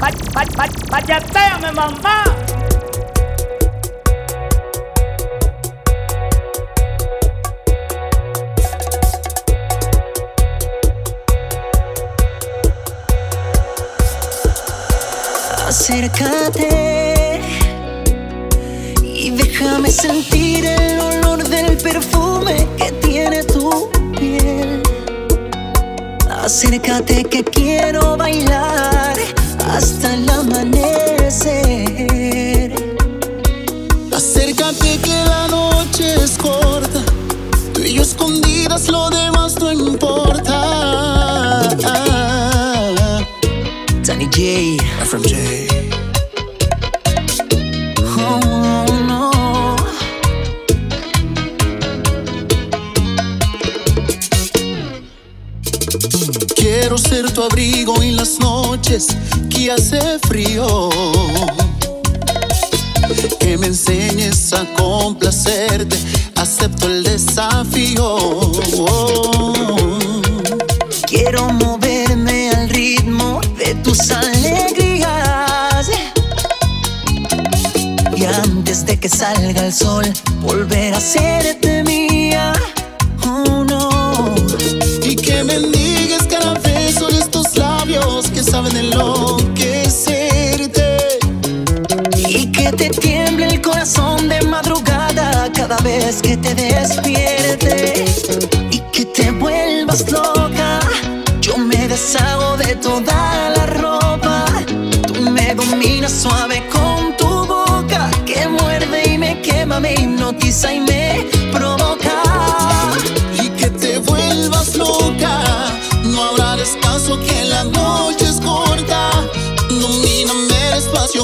Vayatéame, 0.00 1.72
mamá. 1.72 2.24
Acércate 15.68 17.40
y 19.02 19.30
déjame 19.30 19.90
sentir 19.90 20.64
el 20.64 20.98
olor 20.98 21.46
del 21.46 21.76
perfume 21.76 22.66
que 22.78 22.90
tiene 23.06 23.44
tu 23.44 23.90
piel. 24.18 24.82
Acércate 26.42 27.24
que 27.24 27.44
quiero 27.44 28.16
bailar 28.16 29.16
hasta 29.80 30.14
el 30.14 30.28
amanecer. 30.28 31.54
Acércate 34.14 34.98
que 34.98 35.24
la 35.24 35.48
noche 35.48 36.16
es 36.22 36.32
corta. 36.32 37.02
Tú 37.72 37.80
y 37.80 37.94
yo 37.94 38.02
escondidas, 38.02 38.88
lo 38.88 39.08
demás 39.08 39.56
no 39.58 39.72
importa. 39.72 40.60
Danny 44.04 44.26
J. 44.26 44.76
FMJ. 45.06 45.34
Oh. 48.18 49.76
Quiero 56.54 56.98
ser 56.98 57.32
tu 57.32 57.42
abrigo 57.42 58.02
en 58.02 58.16
las 58.16 58.38
noches 58.38 59.08
hace 59.70 60.18
frío. 60.20 60.90
Que 63.38 63.56
me 63.56 63.68
enseñes 63.68 64.52
a 64.52 64.64
complacerte, 64.74 65.96
acepto 66.36 66.86
el 66.86 67.04
desafío. 67.04 68.52
Quiero 71.06 71.50
moverme 71.52 72.50
al 72.50 72.68
ritmo 72.68 73.40
de 73.58 73.74
tus 73.76 74.10
alegrías. 74.10 75.90
Y 78.16 78.24
antes 78.24 78.86
de 78.86 78.98
que 78.98 79.08
salga 79.08 79.66
el 79.66 79.72
sol, 79.72 80.04
volver 80.42 80.94
a 80.94 81.00
serte 81.00 81.59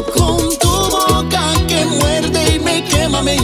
Con 0.05 0.59
tu 0.59 0.69
boca 0.69 1.55
que 1.67 1.87
muerde 1.87 2.57
y 2.57 2.59
me 2.59 2.85
quema, 2.85 3.23
me 3.23 3.35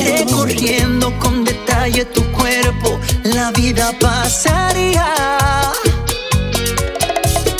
Recorriendo 0.00 1.18
con 1.18 1.44
detalle 1.44 2.04
tu 2.06 2.22
cuerpo, 2.32 2.98
la 3.24 3.50
vida 3.52 3.92
pasaría. 4.00 5.14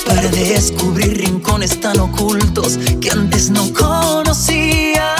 Para 0.06 0.28
descubrir 0.30 1.18
rincones 1.18 1.80
tan 1.80 2.00
ocultos 2.00 2.78
que 3.00 3.10
antes 3.10 3.50
no 3.50 3.72
conocía. 3.72 5.14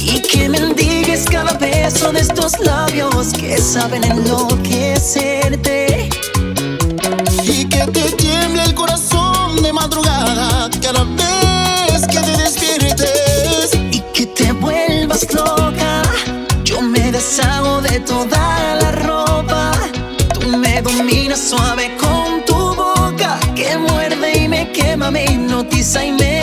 Y 0.00 0.20
que 0.20 0.48
mendigues 0.48 1.24
cada 1.24 1.52
beso 1.54 2.12
de 2.12 2.20
estos 2.20 2.58
labios 2.60 3.32
que 3.32 3.58
saben 3.58 4.04
enloquecerte. 4.04 5.83
Toda 18.04 18.76
la 18.80 18.90
ropa. 18.92 19.72
Tú 20.40 20.48
me 20.58 20.82
dominas 20.82 21.40
suave 21.40 21.96
con 21.96 22.44
tu 22.44 22.74
boca 22.74 23.38
que 23.54 23.76
muerde 23.76 24.44
y 24.44 24.48
me 24.48 24.70
quema, 24.72 25.10
me 25.10 25.24
hipnotiza 25.24 26.04
y 26.04 26.12
me 26.12 26.33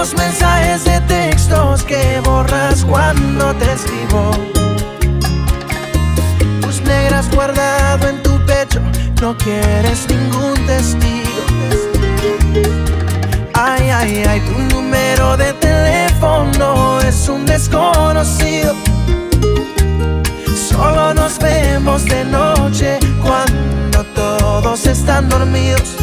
Y 0.00 0.02
los 0.02 0.14
mensajes 0.14 0.84
de 0.84 0.98
textos 1.02 1.82
que 1.84 2.20
borras 2.24 2.86
cuando 2.86 3.54
te 3.56 3.70
escribo. 3.70 4.30
Tus 6.62 6.80
negras 6.80 7.28
guardado 7.34 8.08
en 8.08 8.22
tu 8.22 8.30
pecho, 8.46 8.80
no 9.20 9.36
quieres 9.36 10.06
ningún 10.08 10.54
testigo. 10.66 11.42
Ay, 13.52 13.90
ay, 13.90 14.24
ay, 14.26 14.40
tu 14.40 14.74
número 14.74 15.36
de 15.36 15.52
teléfono 15.52 17.00
es 17.02 17.28
un 17.28 17.44
desconocido. 17.44 18.74
Solo 20.70 21.12
nos 21.12 21.38
vemos 21.38 22.06
de 22.06 22.24
noche 22.24 22.98
cuando 23.22 24.02
todos 24.14 24.86
están 24.86 25.28
dormidos. 25.28 25.94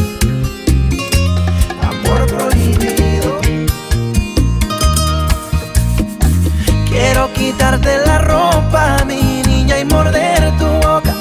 quitarte 7.38 8.00
la 8.06 8.18
ropa, 8.18 8.98
mi 9.06 9.42
niña, 9.44 9.80
y 9.80 9.86
morder 9.86 10.51
tu 10.57 10.66
boca. 10.66 11.13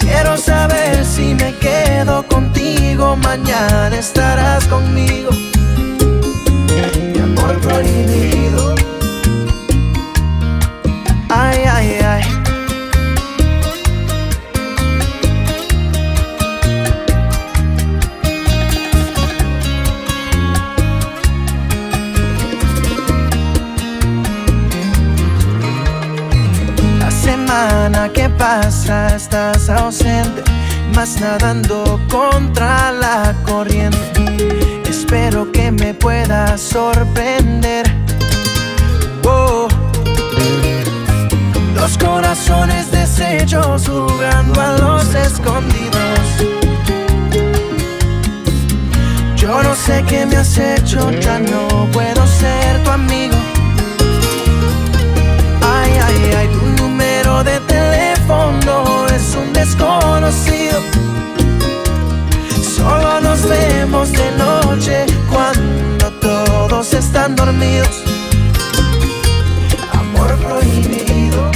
Quiero 0.00 0.36
saber 0.36 1.04
si 1.04 1.34
me 1.34 1.54
quedo 1.58 2.22
contigo, 2.26 3.16
mañana 3.16 3.96
estarás 3.96 4.64
conmigo. 4.66 5.30
Mi 7.12 7.20
amor 7.20 7.60
prohibido. 7.60 8.73
ausente, 29.34 30.42
más 30.94 31.20
nadando 31.20 32.00
contra 32.08 32.92
la 32.92 33.34
corriente. 33.44 33.98
Espero 34.88 35.50
que 35.50 35.72
me 35.72 35.92
puedas 35.92 36.60
sorprender. 36.60 37.84
Oh. 39.24 39.66
Los 41.74 41.98
corazones 41.98 42.90
deshechos 42.92 43.88
jugando 43.88 44.60
a 44.60 44.76
los 44.78 45.14
escondidos. 45.14 46.26
Yo 49.36 49.62
no 49.62 49.74
sé 49.74 50.04
qué 50.08 50.26
me 50.26 50.36
has 50.36 50.56
hecho, 50.56 51.10
ya 51.10 51.40
no 51.40 51.88
puedo 51.92 52.26
ser 52.26 52.82
tu 52.84 52.90
amigo. 52.90 53.33
están 66.94 67.34
dormidos. 67.34 68.02
Amor 69.92 70.36
prohibido. 70.38 71.50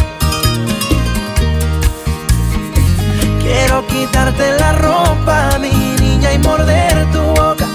Quiero 3.40 3.86
quitarte 3.86 4.52
la 4.58 4.72
ropa, 4.72 5.58
mi 5.60 5.70
niña, 6.00 6.32
y 6.32 6.38
morder 6.38 7.10
tu 7.12 7.20
boca. 7.20 7.66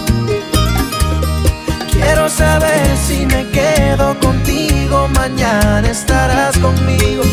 Quiero 1.92 2.30
saber 2.30 2.98
si 2.98 3.26
me 3.26 3.48
quedo 3.50 4.20
contigo, 4.20 5.08
mañana 5.10 5.90
estarás 5.90 6.58
conmigo. 6.58 7.24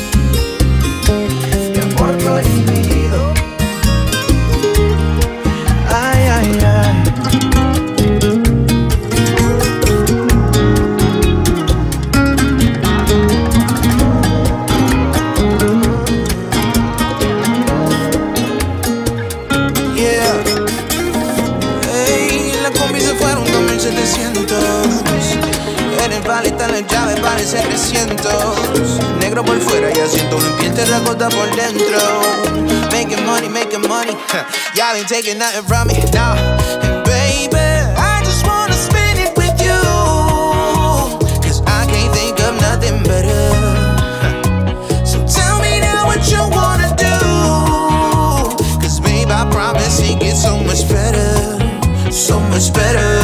negro 29.30 29.44
por 29.44 29.60
fuera 29.60 29.88
mi 29.88 30.50
piel 30.58 30.74
por 31.30 31.50
dentro. 31.54 31.98
Making 32.90 33.24
money, 33.24 33.48
making 33.48 33.88
money. 33.88 34.16
Y'all 34.74 34.96
ain't 34.96 35.06
taking 35.06 35.38
nothing 35.38 35.62
from 35.66 35.86
me. 35.86 35.94
Nah. 36.12 36.34
And 36.82 37.04
baby, 37.04 37.56
I 37.56 38.22
just 38.24 38.44
wanna 38.44 38.74
spend 38.74 39.20
it 39.20 39.36
with 39.36 39.56
you. 39.62 39.80
Cause 41.44 41.62
I 41.64 41.86
can't 41.86 42.12
think 42.12 42.40
of 42.40 42.60
nothing 42.60 43.02
better. 43.04 43.38
So 45.06 45.24
tell 45.26 45.60
me 45.60 45.78
now 45.78 46.06
what 46.06 46.26
you 46.28 46.42
wanna 46.50 46.90
do. 46.96 47.16
Cause 48.82 48.98
babe, 48.98 49.30
I 49.30 49.48
promise 49.48 50.00
it 50.00 50.18
gets 50.18 50.42
so 50.42 50.58
much 50.58 50.88
better. 50.88 52.10
So 52.10 52.40
much 52.50 52.72
better. 52.74 53.19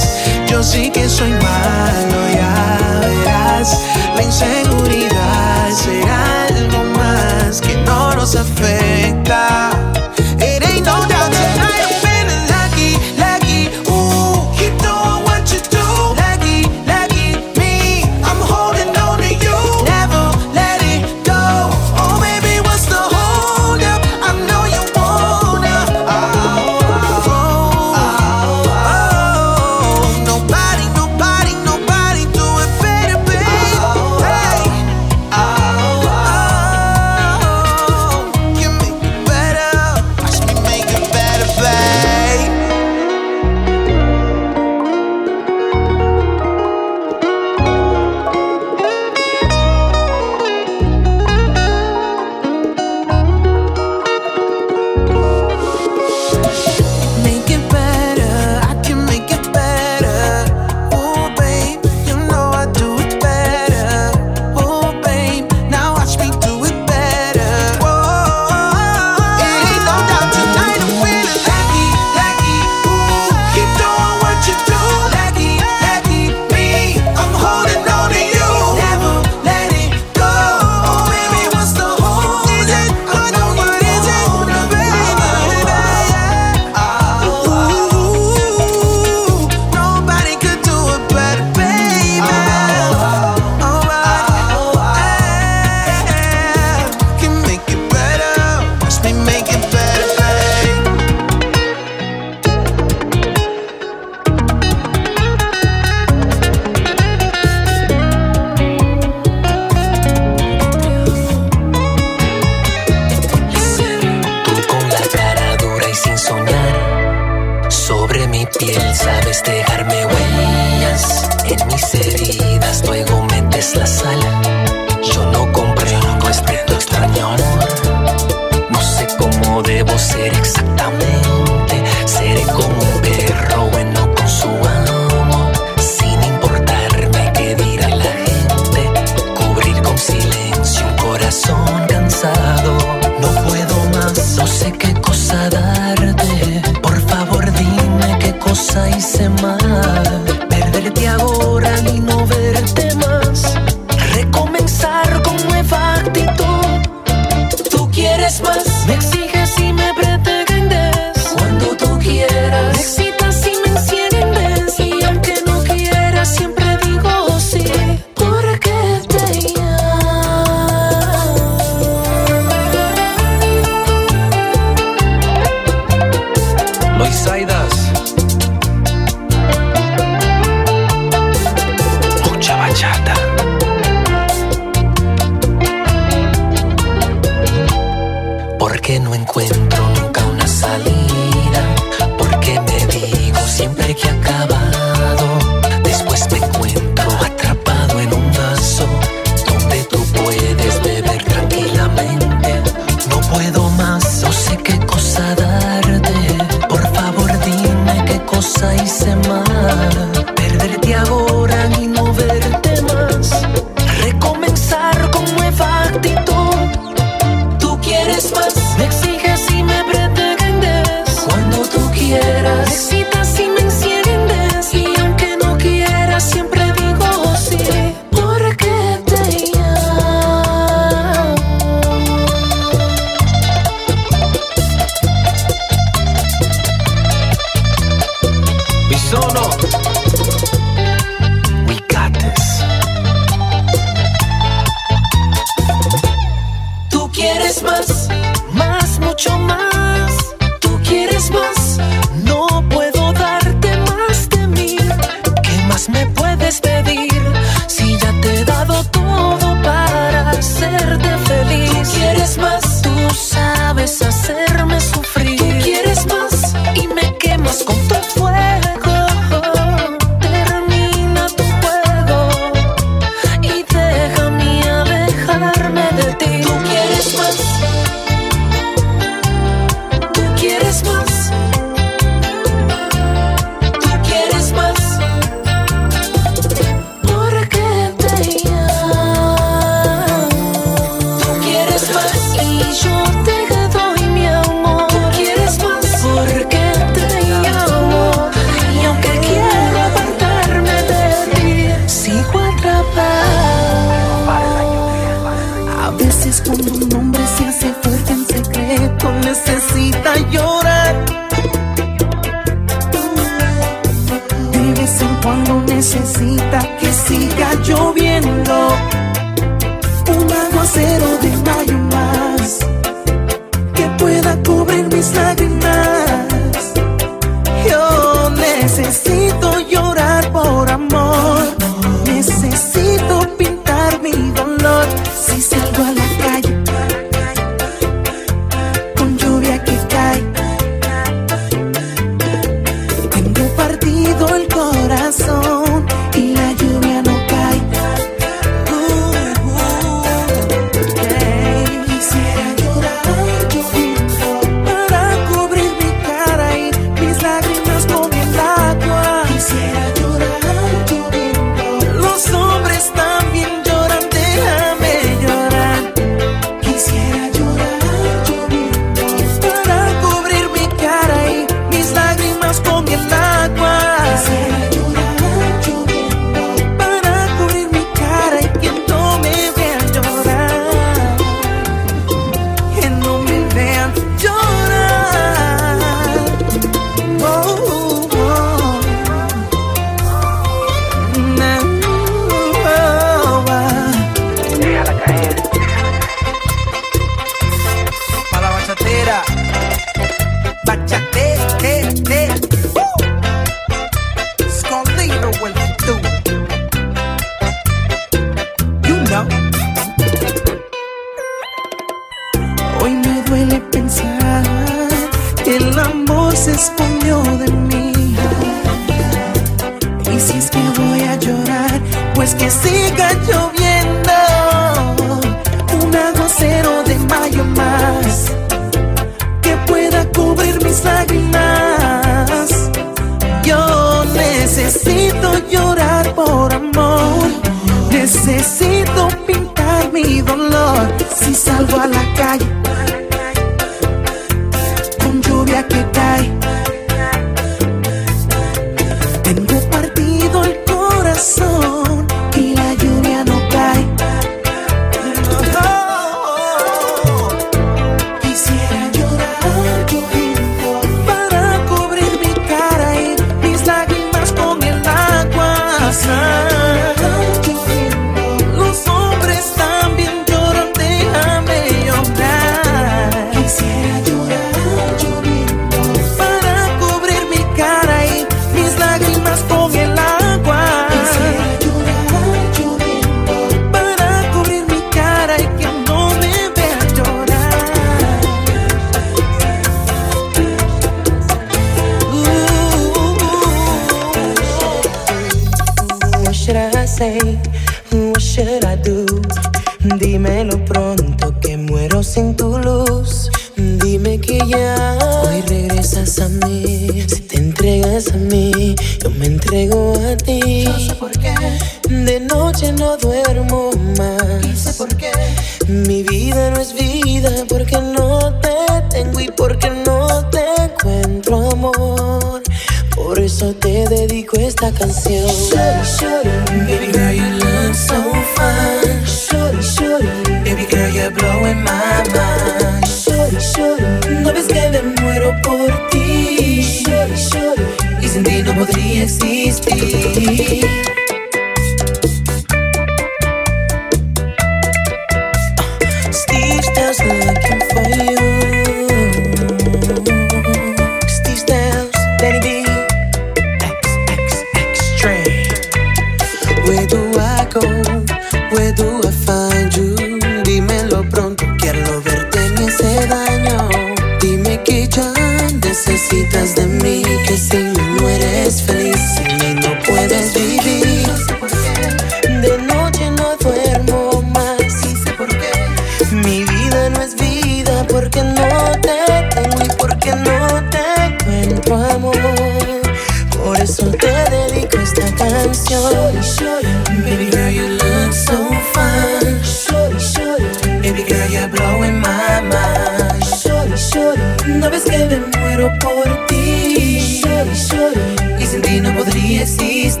Sabes 594.74 594.90
que 594.90 595.06
me 595.06 595.38
muero 595.38 595.72
por 595.78 596.26
ti. 596.26 596.98
Shorty, 596.98 597.54
shorty. 597.54 598.42
Y 598.42 598.44
sin 598.44 598.60
ti 598.60 598.80
no 598.80 598.92
podría 598.92 599.42
existir. 599.42 600.00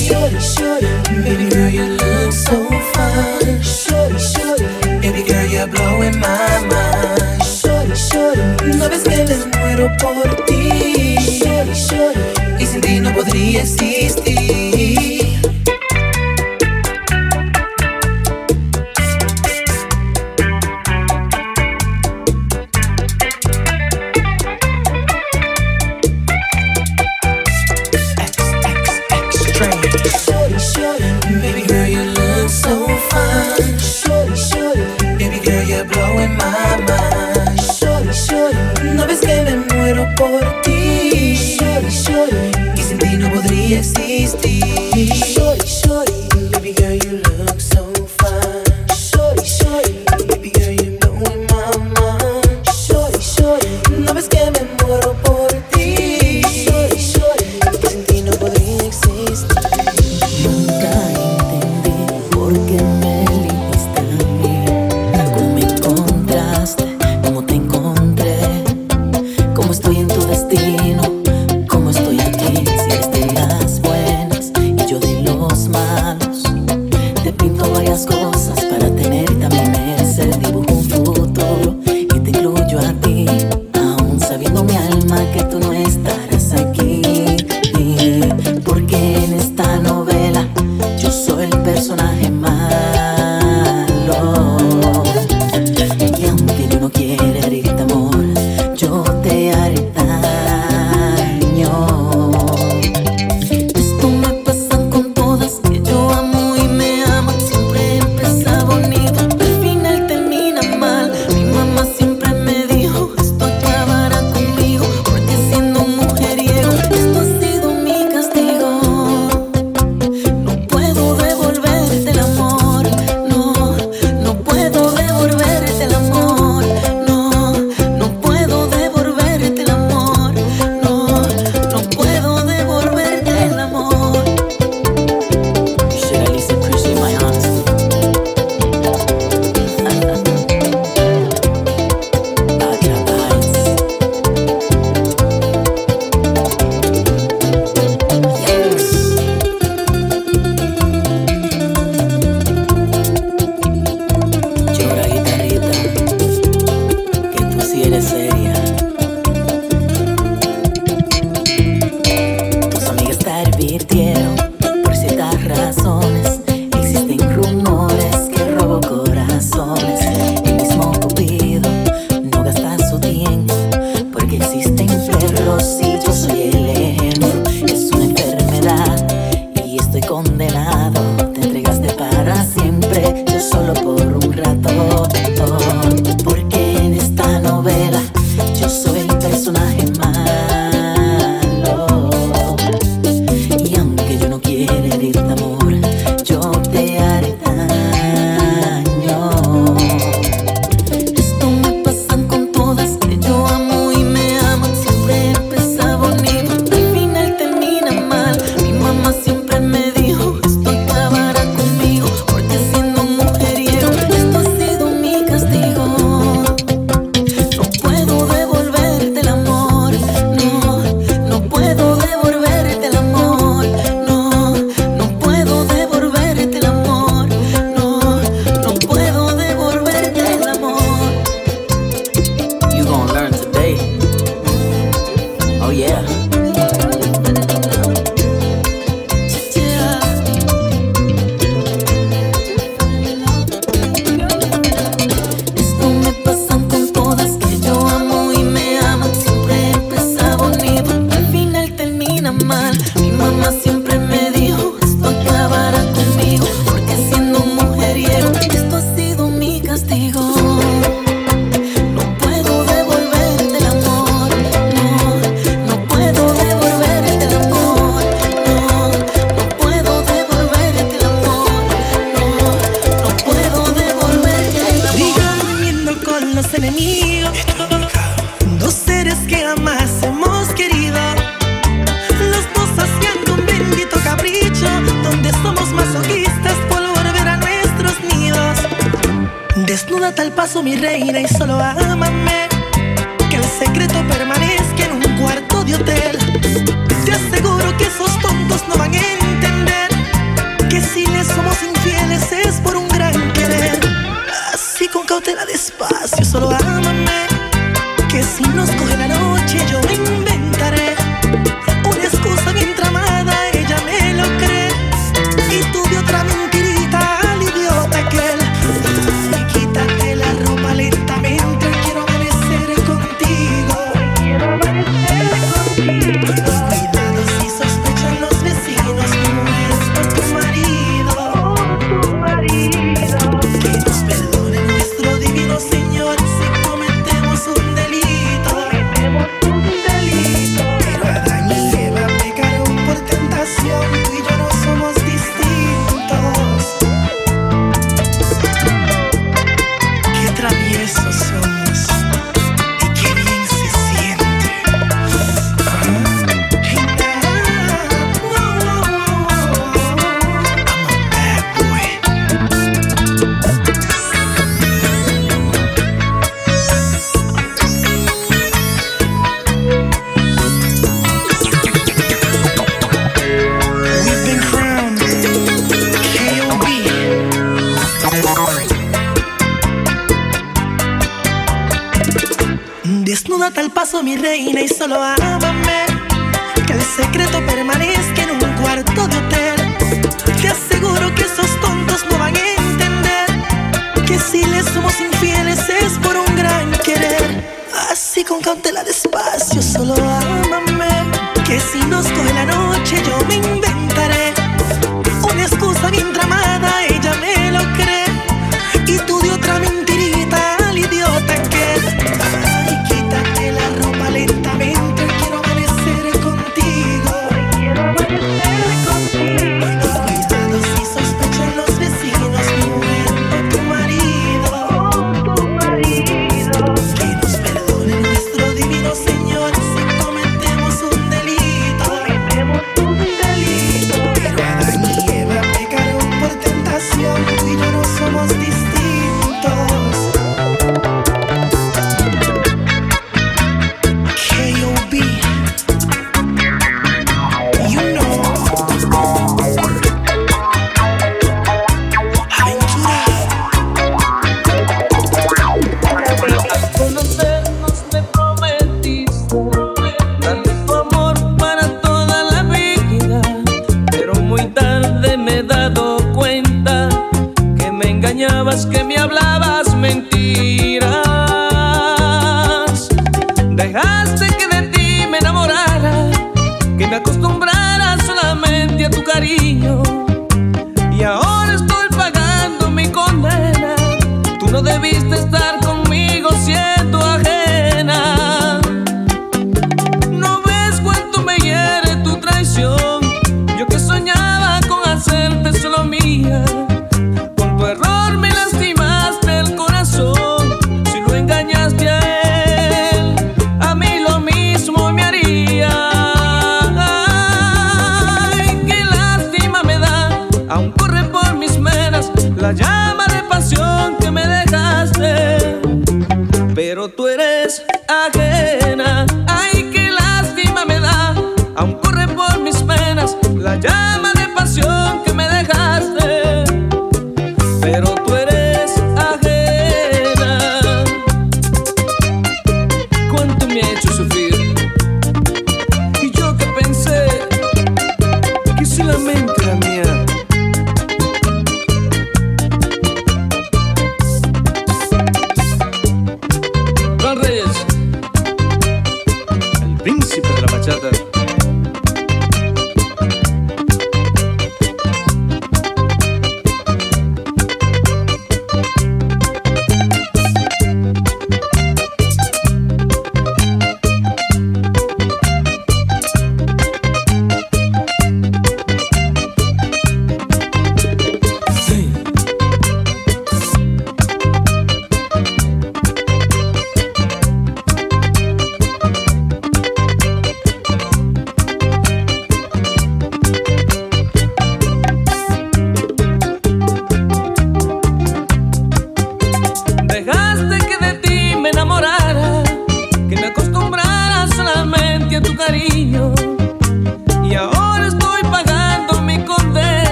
Shorty, 0.00 0.38
shorty. 0.38 0.86
Baby 1.22 1.50
girl, 1.50 1.68
you 1.68 1.84
look 1.88 2.32
so 2.32 2.66
fine. 2.94 3.83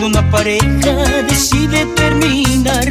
Cuando 0.00 0.18
una 0.18 0.30
pareja 0.30 0.92
decide 1.28 1.84
terminar. 1.94 2.88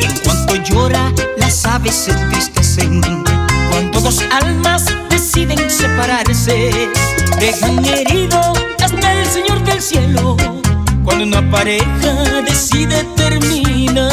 Y 0.00 0.04
en 0.04 0.18
cuanto 0.24 0.56
llora 0.56 1.12
las 1.36 1.64
aves 1.64 1.94
se 1.94 2.10
entristecen 2.10 3.00
Cuando 3.70 4.00
dos 4.00 4.20
almas 4.32 4.86
deciden 5.10 5.70
separarse 5.70 6.90
Dejan 7.38 7.84
herido 7.84 8.52
hasta 8.82 9.12
el 9.12 9.26
Señor 9.28 9.62
del 9.62 9.80
Cielo. 9.80 10.36
Cuando 11.04 11.22
una 11.22 11.48
pareja 11.52 12.42
decide 12.44 13.04
terminar. 13.14 14.08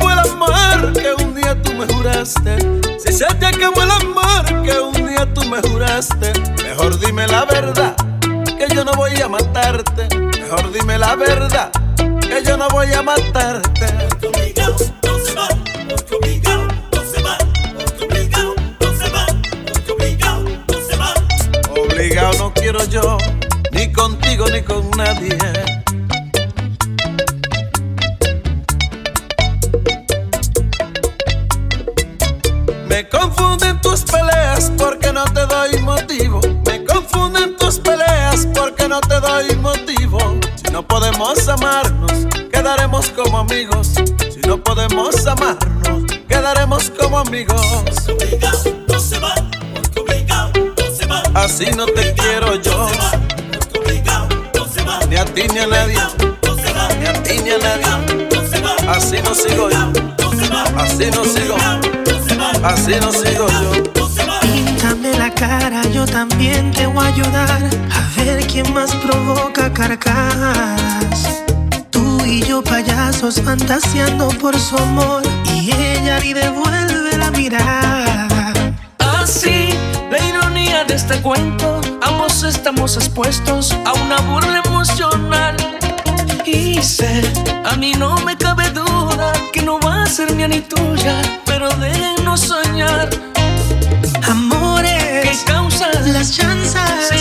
acabó 0.00 0.10
el 0.10 0.18
amor 0.18 0.92
que 0.92 1.24
un 1.24 1.34
día 1.34 1.62
tú 1.62 1.72
me 1.74 1.86
juraste, 1.86 2.56
si 2.98 3.12
se 3.12 3.26
te 3.34 3.46
acabó 3.46 3.82
el 3.82 3.90
amor 3.90 4.62
que 4.62 4.80
un 4.80 5.06
día 5.06 5.26
tú 5.34 5.44
me 5.46 5.60
juraste, 5.68 6.32
mejor 6.62 6.98
dime 6.98 7.26
la 7.26 7.44
verdad, 7.44 7.94
que 8.20 8.74
yo 8.74 8.84
no 8.84 8.92
voy 8.92 9.12
a 9.20 9.28
matarte. 9.28 10.08
Mejor 10.16 10.72
dime 10.72 10.98
la 10.98 11.14
verdad, 11.14 11.70
que 11.96 12.42
yo 12.44 12.56
no 12.56 12.68
voy 12.70 12.92
a 12.92 13.02
matarte. 13.02 13.86
Obligado 21.70 22.32
no 22.38 22.52
quiero 22.54 22.84
yo, 22.86 23.18
ni 23.72 23.92
contigo 23.92 24.46
ni 24.48 24.62
con 24.62 24.90
nadie 24.92 25.79
Si 41.20 41.26
no 41.26 41.34
podemos 41.34 41.48
amarnos, 41.48 42.12
quedaremos 42.50 43.10
como 43.10 43.38
amigos. 43.40 43.88
Si 44.32 44.40
no 44.48 44.56
podemos 44.56 45.26
amarnos, 45.26 46.04
quedaremos 46.26 46.90
como 46.98 47.18
amigos. 47.18 47.60
Así 51.34 51.66
no 51.76 51.84
te 51.84 52.14
quiero 52.14 52.54
yo. 52.62 52.88
Ni 55.10 55.16
a 55.16 55.24
ti 55.26 55.42
ni 55.52 55.58
a 55.58 55.66
nadie. 55.66 55.98
Ni 56.98 57.06
a 57.06 57.22
ti 57.22 57.38
ni 57.42 57.50
a 57.50 57.58
nadie. 57.58 58.28
Así 58.88 59.18
no 59.22 59.34
sigo 59.34 59.68
yo. 59.68 59.92
Así 60.78 61.10
no 61.10 61.24
sigo. 61.26 61.56
Así 62.64 62.94
no 62.98 63.12
sigo 63.12 63.46
yo. 63.46 63.99
Échame 64.80 65.12
la 65.18 65.28
cara, 65.28 65.82
yo 65.92 66.06
también 66.06 66.70
te 66.70 66.86
voy 66.86 67.04
a 67.04 67.08
ayudar. 67.08 67.60
A 67.92 68.16
ver 68.16 68.46
quién 68.46 68.72
más 68.72 68.96
provoca 68.96 69.70
carcajadas. 69.74 71.42
Tú 71.90 72.24
y 72.24 72.42
yo, 72.44 72.64
payasos, 72.64 73.42
fantaseando 73.42 74.28
por 74.40 74.58
su 74.58 74.78
amor. 74.78 75.22
Y 75.44 75.70
ella 75.70 76.18
ni 76.20 76.32
devuelve 76.32 77.14
la 77.18 77.30
mirada. 77.30 78.26
Ah, 79.00 79.20
Así, 79.22 79.68
la 80.10 80.18
ironía 80.26 80.84
de 80.84 80.94
este 80.94 81.20
cuento. 81.20 81.82
Ambos 82.00 82.42
estamos 82.42 82.96
expuestos 82.96 83.76
a 83.84 83.92
una 83.92 84.16
burla 84.22 84.62
emocional. 84.64 85.56
Y 86.46 86.82
sé, 86.82 87.30
a 87.66 87.76
mí 87.76 87.92
no 87.98 88.16
me 88.20 88.34
cabe 88.34 88.70
duda 88.70 89.34
que 89.52 89.60
no 89.60 89.78
va 89.78 90.04
a 90.04 90.06
ser 90.06 90.34
mía 90.34 90.48
ni 90.48 90.62
tuya. 90.62 91.20
Pero 91.44 91.68
déjenos 91.68 92.40
soñar 92.40 93.10
questions 96.20 96.74
I 96.74 97.19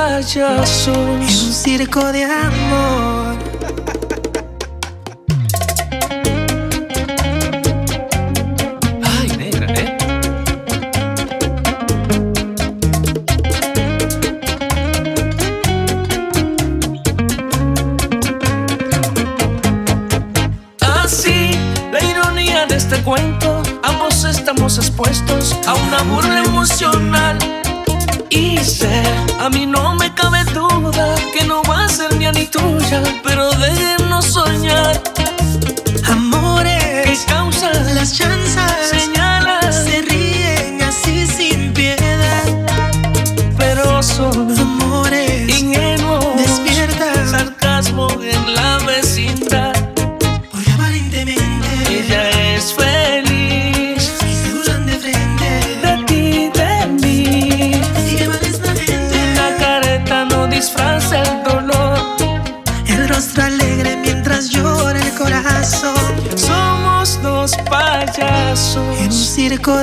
payaso 0.00 0.92
en 0.92 1.20
un 1.20 1.52
circo 1.52 2.10
de 2.12 2.24
amor. 2.24 3.49
tuya, 32.50 33.02
pero 33.22 33.59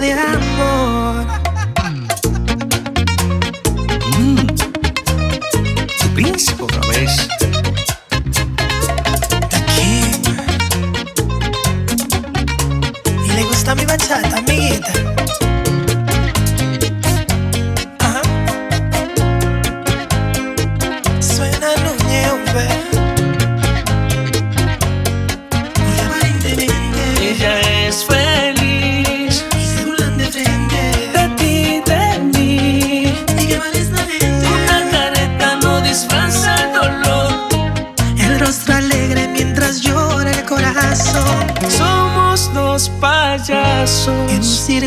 disco. 0.02 0.67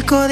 tráfico 0.01 0.29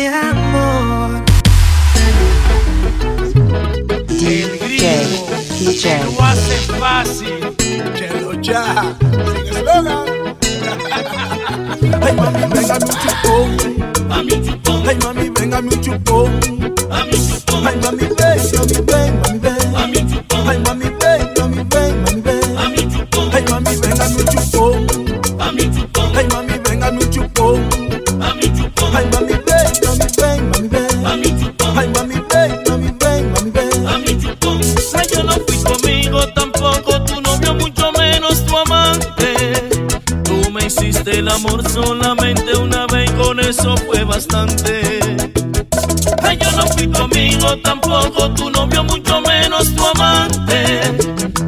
tampoco, 47.69 48.31
tu 48.31 48.51
novio 48.51 48.83
mucho 48.83 49.21
menos 49.21 49.75
tu 49.75 49.85
amante. 49.87 50.81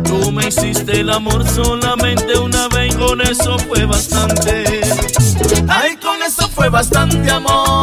Tú 0.05 0.31
me 0.31 0.49
hiciste 0.49 1.01
el 1.01 1.09
amor 1.09 1.49
solamente 1.49 2.39
una 2.39 2.69
vez 2.69 2.93
y 2.95 2.99
con 2.99 3.23
eso 3.23 3.59
fue 3.61 3.87
bastante. 3.87 4.83
Ay, 5.67 5.97
con 5.97 6.23
eso 6.23 6.47
fue 6.49 6.69
bastante 6.69 7.31
amor. 7.31 7.80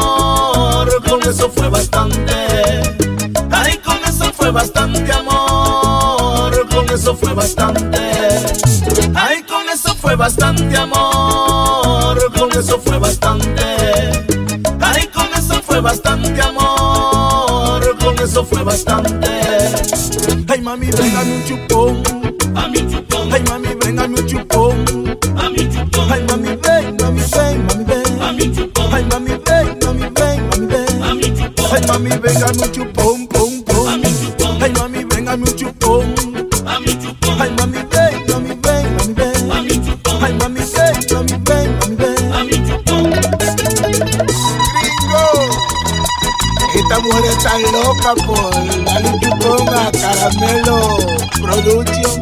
Vapor, 48.08 48.54
Dale 48.86 49.20
Chuponga, 49.20 49.92
Caramelo, 49.92 50.98
Producción. 51.42 52.22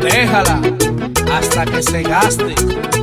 Déjala 0.00 0.60
hasta 1.32 1.64
que 1.64 1.80
se 1.80 2.02
gaste. 2.02 2.95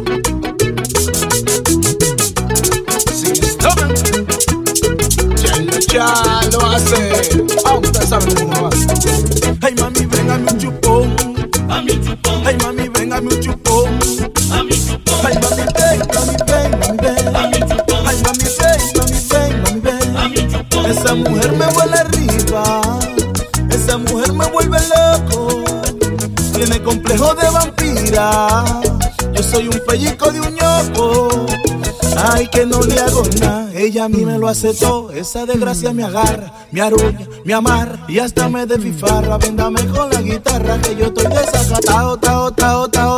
a 34.03 34.09
mí 34.09 34.25
me 34.25 34.37
lo 34.37 34.47
hace 34.47 34.73
todo. 34.73 35.11
Esa 35.11 35.45
desgracia 35.45 35.93
me 35.93 36.03
agarra, 36.03 36.51
me 36.71 36.81
aruña, 36.81 37.27
me 37.45 37.53
amarra 37.53 38.05
y 38.07 38.19
hasta 38.19 38.49
me 38.49 38.65
desfifarra. 38.65 39.37
Véndame 39.37 39.85
con 39.87 40.09
la 40.09 40.21
guitarra 40.21 40.79
que 40.81 40.95
yo 40.95 41.05
estoy 41.05 41.27
desacatado, 41.27 42.17
tao, 42.17 42.51
tao, 42.51 42.89
tao. 42.89 43.12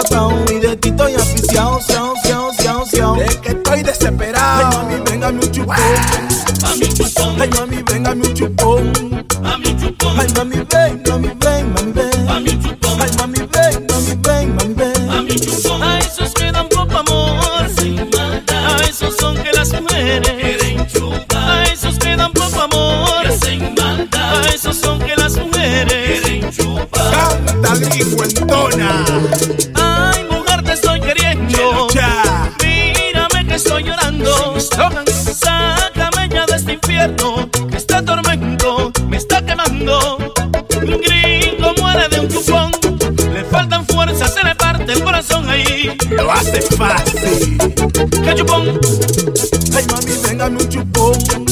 no 48.36 48.45
chupón. 48.45 48.79
Ay, 49.75 49.86
mami, 49.89 50.11
venga, 50.23 50.49
no. 50.49 51.44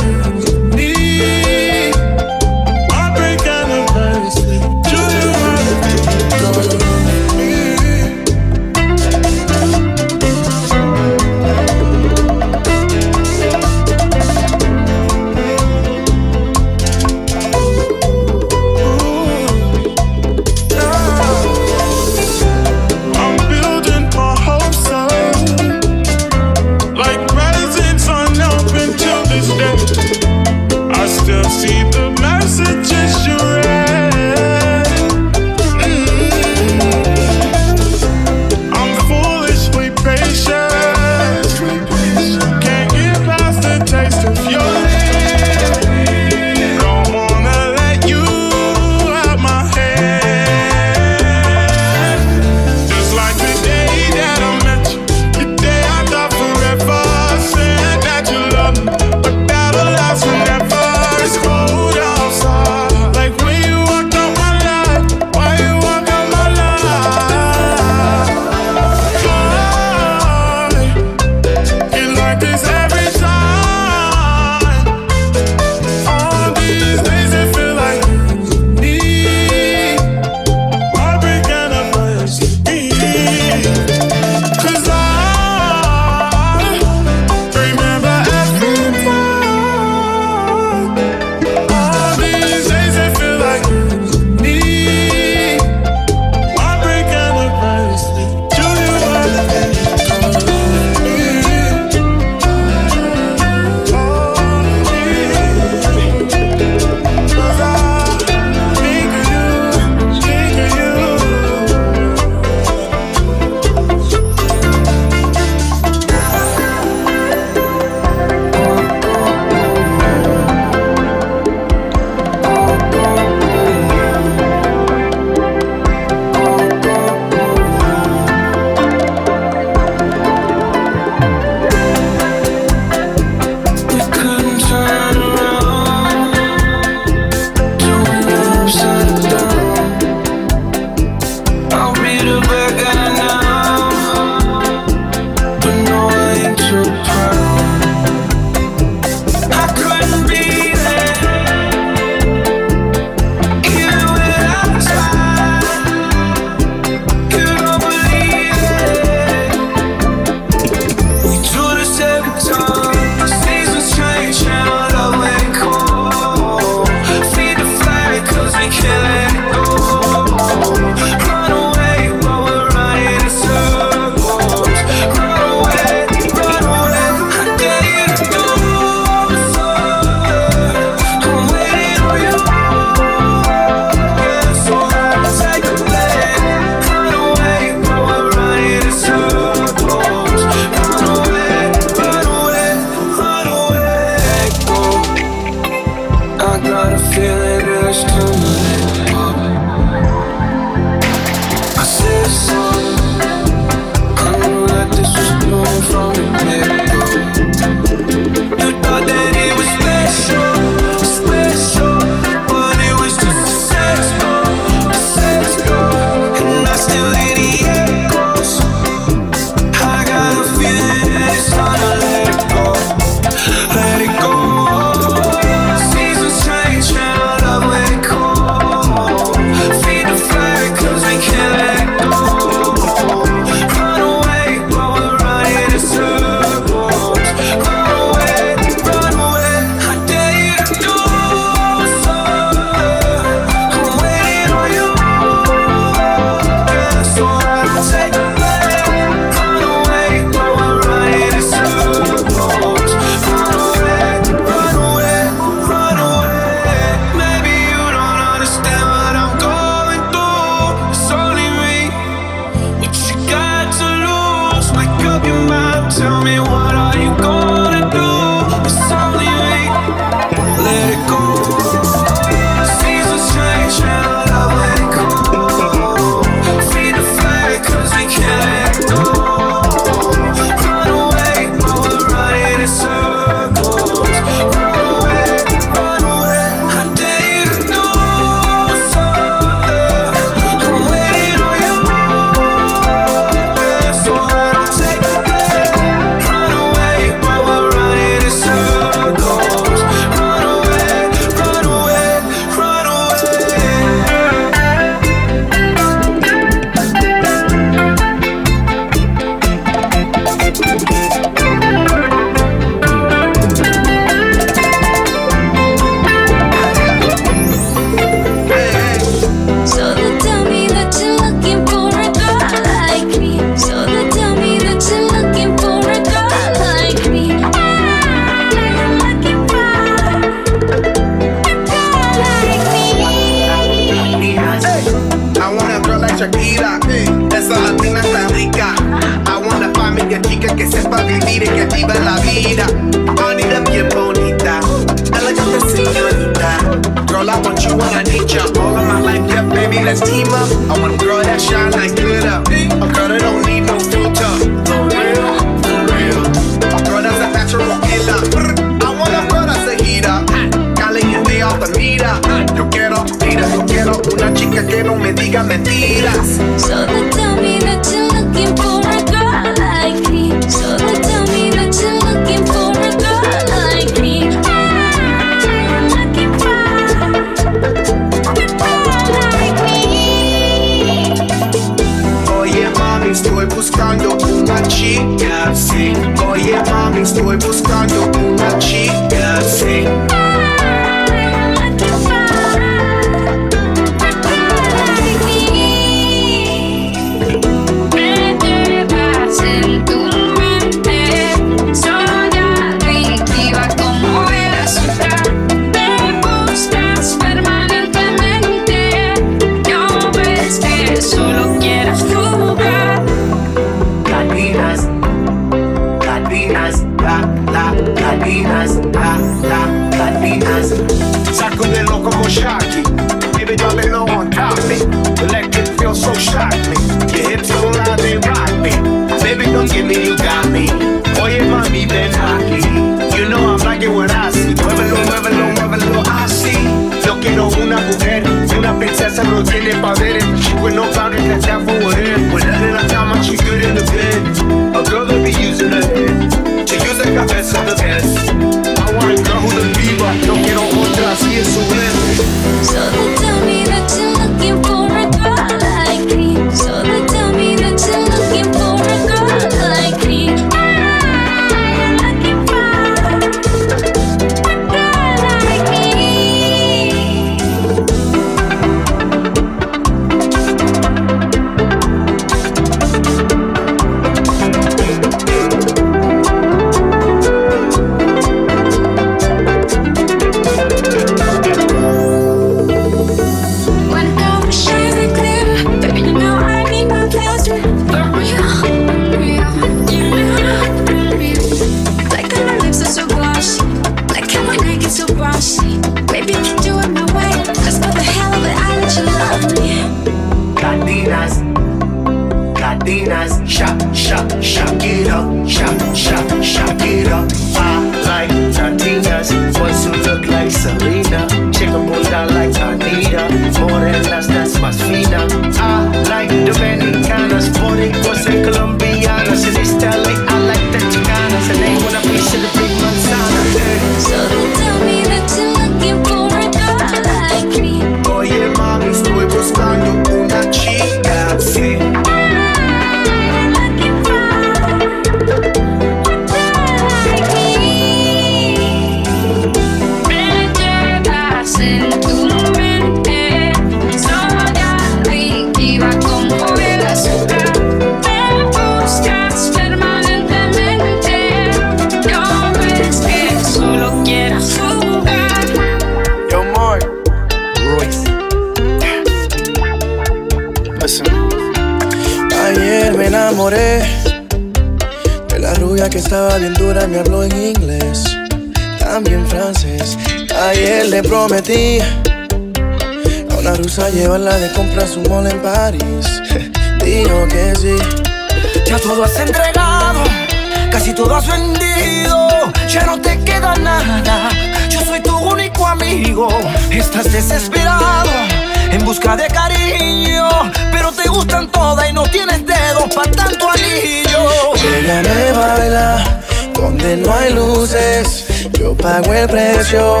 De 589.18 589.26
cariño, 589.26 590.28
pero 590.70 590.92
te 590.92 591.08
gustan 591.08 591.50
todas 591.50 591.90
y 591.90 591.92
no 591.92 592.04
tienes 592.04 592.46
dedos 592.46 592.94
para 592.94 593.10
tanto 593.10 593.50
anillo. 593.50 594.54
Ella 594.54 595.02
me 595.02 595.32
baila 595.32 596.20
donde 596.54 596.96
no 596.98 597.12
hay 597.12 597.32
luces. 597.32 598.26
Yo 598.58 598.76
pago 598.76 599.12
el 599.12 599.28
precio 599.28 600.00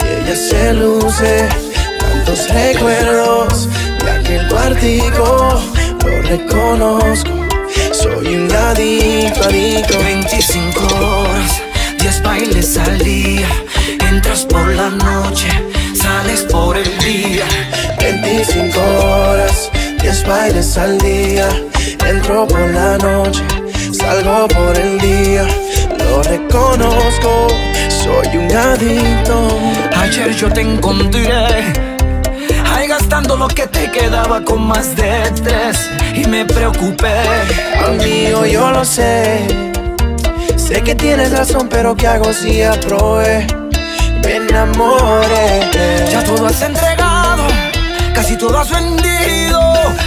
y 0.00 0.22
ella 0.22 0.36
se 0.36 0.72
luce. 0.72 1.48
Tantos 1.98 2.48
recuerdos 2.48 3.68
de 4.02 4.10
aquel 4.10 4.48
cuartico, 4.48 5.62
lo 6.04 6.22
reconozco. 6.22 7.30
Soy 7.92 8.36
un 8.36 8.50
adicto, 8.50 9.44
adicto. 9.44 9.98
25 9.98 10.80
horas, 10.86 11.62
10 11.98 12.22
bailes 12.22 12.78
al 12.78 12.98
día. 12.98 13.48
Entras 14.08 14.46
por 14.46 14.66
la 14.74 14.88
noche, 14.88 15.48
sales 15.94 16.42
por 16.50 16.78
el 16.78 16.98
día. 16.98 17.44
25 18.36 18.80
horas, 18.80 19.70
10 20.02 20.26
bailes 20.26 20.76
al 20.76 20.98
día. 20.98 21.48
Entro 22.04 22.48
por 22.48 22.68
la 22.70 22.98
noche, 22.98 23.44
salgo 23.92 24.48
por 24.48 24.76
el 24.76 24.98
día. 24.98 25.46
Lo 25.98 26.20
reconozco, 26.20 27.46
soy 27.88 28.36
un 28.36 28.50
adicto. 28.50 29.48
Ayer 29.96 30.34
yo 30.34 30.52
te 30.52 30.60
encontré 30.60 31.28
Ahí 32.72 32.88
gastando 32.88 33.36
lo 33.36 33.48
que 33.48 33.66
te 33.66 33.90
quedaba 33.90 34.44
con 34.44 34.66
más 34.66 34.94
de 34.96 35.30
tres 35.42 35.88
Y 36.14 36.26
me 36.26 36.44
preocupé 36.44 37.14
Amigo, 37.86 38.44
yo 38.44 38.70
lo 38.70 38.84
sé. 38.84 39.46
Sé 40.56 40.82
que 40.82 40.94
tienes 40.94 41.30
razón, 41.30 41.68
pero 41.68 41.94
¿qué 41.94 42.08
hago 42.08 42.32
si 42.32 42.62
aprobé? 42.62 43.46
Me 44.24 44.36
enamoré. 44.36 45.70
Ya 46.10 46.22
todo 46.24 46.46
has 46.46 46.60
entregado 46.62 46.93
Casi 48.24 48.38
todo 48.38 48.58
has 48.58 48.70
vendido 48.70 49.60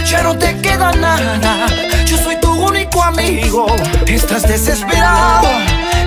Ya 0.04 0.24
no 0.24 0.36
te 0.36 0.60
queda 0.60 0.90
nada. 0.90 1.68
Yo 2.04 2.18
soy 2.18 2.34
tu 2.40 2.50
único 2.50 3.00
amigo. 3.00 3.68
Estás 4.08 4.42
desesperado 4.42 5.46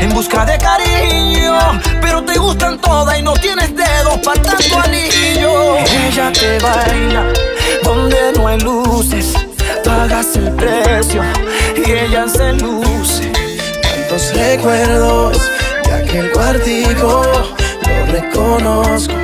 en 0.01 0.09
busca 0.09 0.43
de 0.43 0.57
cariño 0.57 1.57
Pero 2.01 2.21
te 2.21 2.37
gustan 2.37 2.79
todas 2.79 3.17
y 3.17 3.21
no 3.21 3.31
tienes 3.35 3.73
dedos 3.73 4.19
para 4.25 4.41
tanto 4.41 4.77
anillo. 4.81 5.77
Ella 5.77 6.33
te 6.33 6.59
baila 6.59 7.31
donde 7.81 8.33
no 8.35 8.45
hay 8.45 8.59
luces 8.59 9.33
Pagas 9.85 10.35
el 10.35 10.51
precio 10.51 11.23
y 11.77 11.91
ella 11.91 12.27
se 12.27 12.51
luce. 12.51 13.31
Tantos 13.81 14.33
recuerdos 14.33 15.37
de 15.85 15.93
aquel 15.93 16.31
cuartico, 16.33 17.21
lo 17.87 18.11
reconozco. 18.11 19.20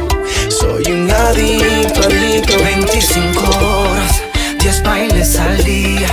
Soy 0.88 0.96
un 0.96 1.12
adicto, 1.12 2.02
adicto. 2.02 2.64
25 2.64 3.42
horas, 3.42 4.24
10 4.60 4.84
bailes 4.84 5.38
al 5.38 5.62
día. 5.66 6.08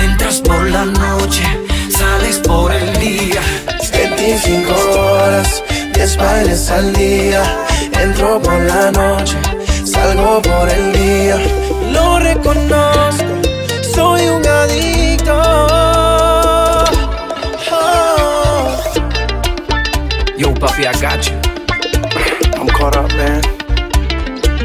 Entras 0.00 0.40
por 0.40 0.70
la 0.70 0.84
noche, 0.84 1.42
sales 1.90 2.38
por 2.38 2.72
el 2.72 3.00
día. 3.00 3.40
25 3.90 4.72
horas, 4.72 5.64
10 5.94 6.16
bailes 6.18 6.70
al 6.70 6.92
día. 6.92 7.42
Entro 8.00 8.40
por 8.40 8.60
la 8.60 8.92
noche, 8.92 9.36
salgo 9.84 10.40
por 10.40 10.68
el 10.68 10.92
día. 10.92 11.38
Lo 11.90 12.20
reconozco, 12.20 13.26
soy 13.92 14.28
un 14.28 14.46
adicto. 14.46 15.34
Oh. 17.72 18.76
Yo, 20.38 20.52
Buffy, 20.54 20.86
I 20.86 20.92
got 21.00 21.26
you. 21.26 21.34
I'm 22.56 22.68
caught 22.68 22.96
up, 22.96 23.12
man. 23.16 23.41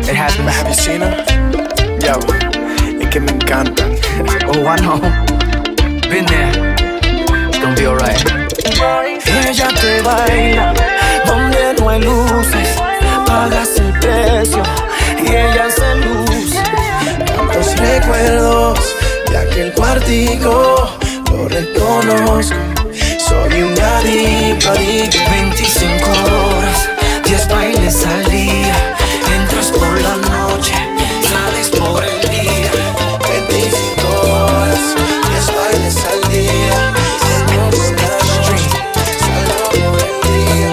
It. 0.09 0.15
Have 0.15 0.67
you 0.69 0.73
seen 0.73 1.01
her? 1.01 1.11
Yo, 1.99 2.15
es 3.01 3.09
que 3.09 3.19
me 3.19 3.31
encantan. 3.31 3.97
Oh, 4.47 4.65
I 4.65 4.77
know. 4.77 4.99
Been 6.09 6.25
there. 6.25 6.75
It's 7.49 7.59
gonna 7.59 7.75
be 7.75 7.85
alright. 7.85 8.23
Ella 9.27 9.67
te 9.75 10.01
baila 10.01 10.73
donde 11.25 11.73
no 11.77 11.89
hay 11.89 12.01
luces. 12.01 12.69
Pagas 13.25 13.77
el 13.79 13.91
precio 13.99 14.63
y 15.21 15.27
ella 15.27 15.69
se 15.69 15.95
luce. 15.95 16.63
Tantos 17.25 17.75
recuerdos 17.77 18.79
de 19.29 19.37
aquel 19.37 19.73
cuartico, 19.73 20.89
lo 21.31 21.49
reconozco. 21.49 22.55
Soy 23.19 23.61
un 23.61 23.77
adicto, 23.77 24.71
adicto. 24.71 25.19
25 25.31 26.09
horas, 26.09 26.89
10 27.25 27.47
bailes 27.49 28.05
al 28.05 28.31
día. 28.31 28.95
Entras 29.57 29.71
por 29.71 30.01
la 30.01 30.15
noche, 30.17 30.75
sales 31.31 31.69
por 31.69 32.03
el 32.03 32.21
día. 32.29 32.71
25 33.27 34.07
horas, 34.29 34.83
10 35.29 35.47
bailes 35.55 35.97
al 36.05 36.21
día. 36.31 36.93
Entro 37.33 37.61
por 37.71 37.89
la 37.97 38.09
noche, 38.29 38.55
salgo 39.19 39.65
por 39.73 39.97
el 40.05 40.15
día. 40.27 40.71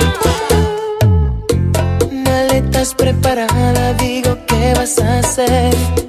Maletas 2.25 2.91
preparada, 2.95 3.95
digo 3.95 4.37
qué 4.47 4.75
vas 4.77 4.99
a 4.99 5.21
hacer. 5.21 6.04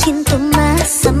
Ti 0.00 0.12
no 0.12 1.17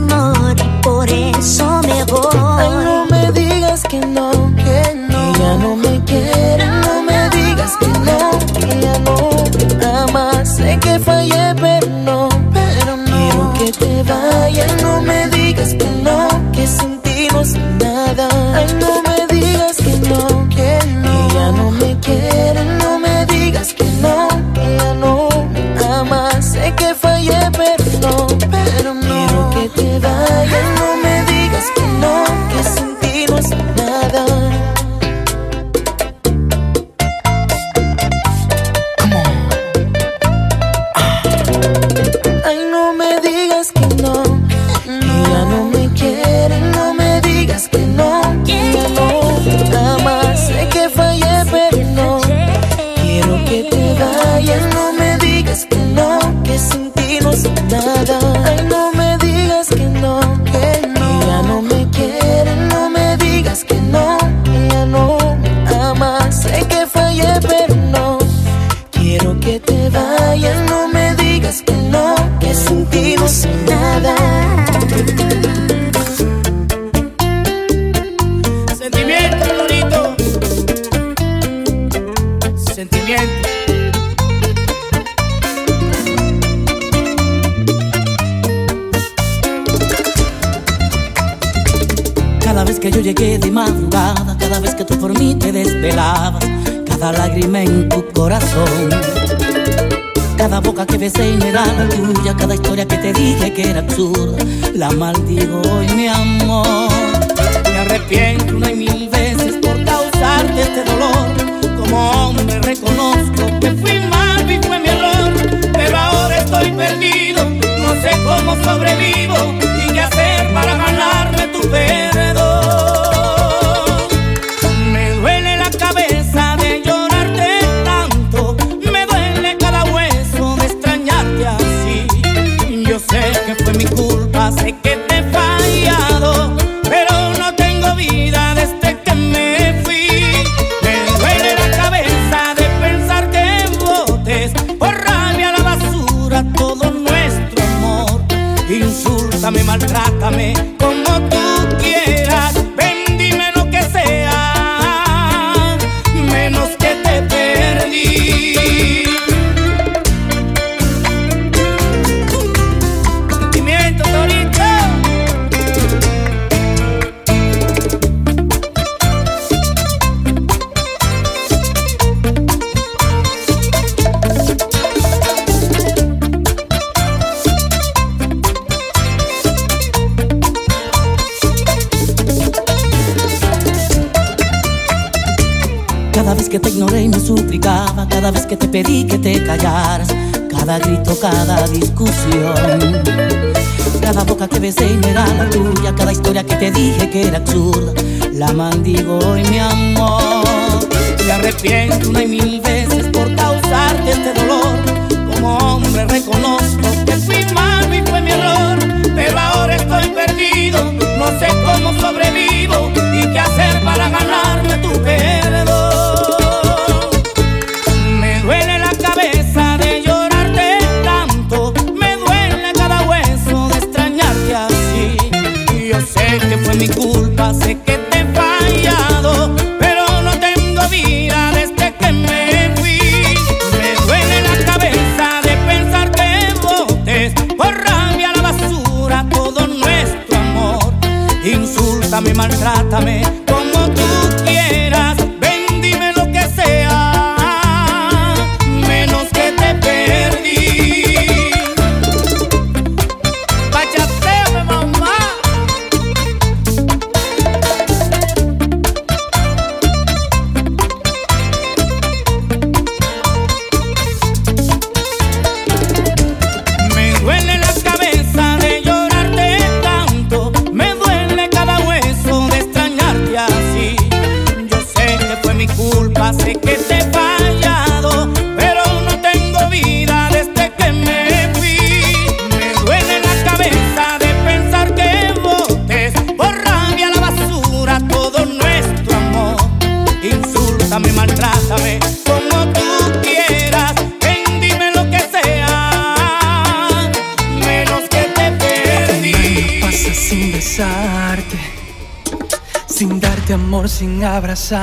Yo 304.70 304.76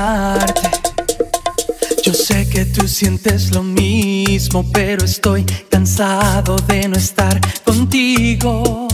sé 2.12 2.50
que 2.50 2.66
tú 2.66 2.88
sientes 2.88 3.52
lo 3.52 3.62
mismo, 3.62 4.66
pero 4.74 5.06
estoy 5.06 5.46
cansado 5.70 6.56
de 6.68 6.88
no 6.88 6.98
estar 6.98 7.40
contigo. 7.64 8.85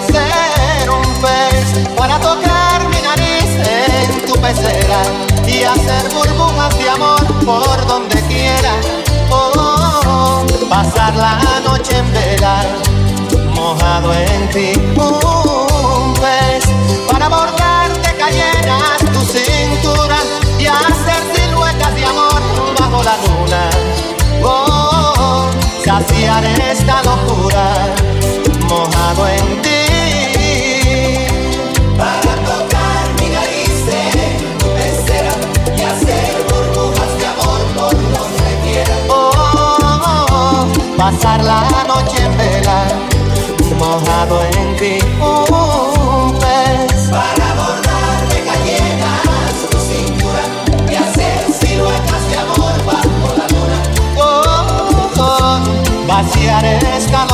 quisiera 0.00 0.40
ser 0.78 0.90
un 0.90 1.02
pez 1.20 1.88
para 1.96 2.18
tocar 2.18 2.88
mi 2.88 3.00
nariz 3.00 3.44
en 3.44 4.26
tu 4.26 4.34
pecera 4.40 5.02
y 5.46 5.62
hacer 5.62 6.12
burbujas 6.12 6.76
de 6.78 6.88
amor 6.88 7.24
por 7.44 7.86
donde 7.86 8.20
quiera. 8.22 8.72
Oh, 9.30 10.44
pasar 10.68 11.14
la 11.16 11.38
noche 11.64 11.98
en 11.98 12.12
vela, 12.12 12.64
mojado 13.54 14.12
en 14.14 14.48
ti. 14.50 14.72
Un 14.96 16.14
pez 16.14 16.64
para 17.10 17.28
bordarte 17.28 18.16
cayeras 18.16 18.98
tu 19.12 19.20
cintura 19.20 20.16
y 20.58 20.66
hacer 20.66 21.22
siluetas 21.34 21.94
de 21.94 22.04
amor 22.04 22.42
bajo 22.78 23.02
la 23.02 23.16
luna. 23.26 23.70
Oh, 24.42 25.46
saciar 25.84 26.44
esta 26.44 27.02
locura 27.02 27.94
mojado 28.68 29.28
en 29.28 29.62
ti. 29.62 29.74
pasar 40.96 41.44
la 41.44 41.84
noche 41.86 42.24
en 42.24 42.36
vela, 42.38 42.88
mojado 43.78 44.42
en 44.42 44.76
cumbres. 45.18 47.10
Para 47.10 47.48
de 48.30 48.40
tu 49.70 49.78
cintura 49.78 50.42
y 50.90 50.94
hacer 50.94 51.52
siluetas 51.52 52.28
de 52.30 52.36
amor 52.38 52.76
bajo 52.86 53.26
la 53.36 53.46
luna. 53.52 53.78
Oh, 54.16 54.22
oh, 54.86 55.20
oh 55.20 56.06
vaciar 56.06 56.64
esta. 56.64 57.33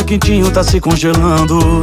Tava 0.00 0.04
quentinho 0.04 0.50
tá 0.50 0.62
se 0.62 0.80
congelando. 0.80 1.82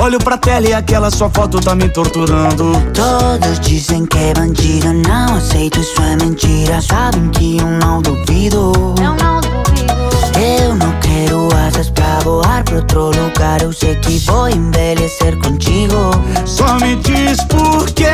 Olho 0.00 0.18
pra 0.18 0.36
tela 0.36 0.66
e 0.66 0.72
aquela 0.72 1.10
sua 1.10 1.28
foto 1.30 1.60
tá 1.60 1.74
me 1.74 1.88
torturando. 1.88 2.72
Todos 2.92 3.60
dizem 3.60 4.06
que 4.06 4.18
é 4.18 4.34
bandido, 4.34 4.92
não 4.92 5.36
aceito, 5.36 5.80
isso 5.80 6.00
é 6.02 6.16
mentira. 6.16 6.80
Sabem 6.80 7.28
que 7.30 7.58
eu 7.58 7.66
não 7.66 8.00
duvido. 8.00 8.72
Eu 8.98 9.14
não 9.14 9.40
duvido. 9.40 9.94
Eu 10.38 10.74
não 10.74 10.92
quero 11.00 11.48
asas 11.66 11.90
pra 11.90 12.18
voar 12.20 12.64
pra 12.64 12.76
outro 12.76 13.10
lugar. 13.10 13.62
Eu 13.62 13.72
sei 13.72 13.94
que 13.96 14.18
vou 14.26 14.48
envelhecer 14.48 15.36
contigo. 15.38 16.10
Só 16.44 16.76
me 16.76 16.96
diz 16.96 17.42
por 17.44 17.90
quê. 17.90 18.04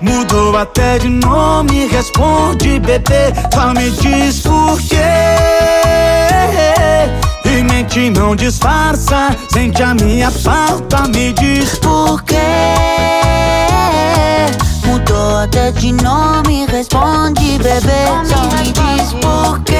Mudou 0.00 0.56
até 0.56 0.98
de 0.98 1.08
nome, 1.08 1.86
responde 1.88 2.78
bebê. 2.80 3.32
Só 3.52 3.72
me 3.74 3.90
diz 3.90 4.40
por 4.40 4.80
quê. 4.82 4.99
E 8.00 8.04
mente 8.04 8.18
não 8.18 8.34
disfarça, 8.34 9.36
sente 9.52 9.82
a 9.82 9.92
minha 9.92 10.30
falta, 10.30 11.06
me 11.08 11.34
diz 11.34 11.78
Por 11.80 12.22
quê? 12.22 12.34
Mudou 14.86 15.40
até 15.40 15.70
de 15.72 15.92
nome, 15.92 16.64
responde 16.64 17.58
bebê. 17.58 18.06
Só 18.24 18.40
me 18.56 18.72
diz 18.72 19.12
por 19.20 19.60
quê. 19.64 19.76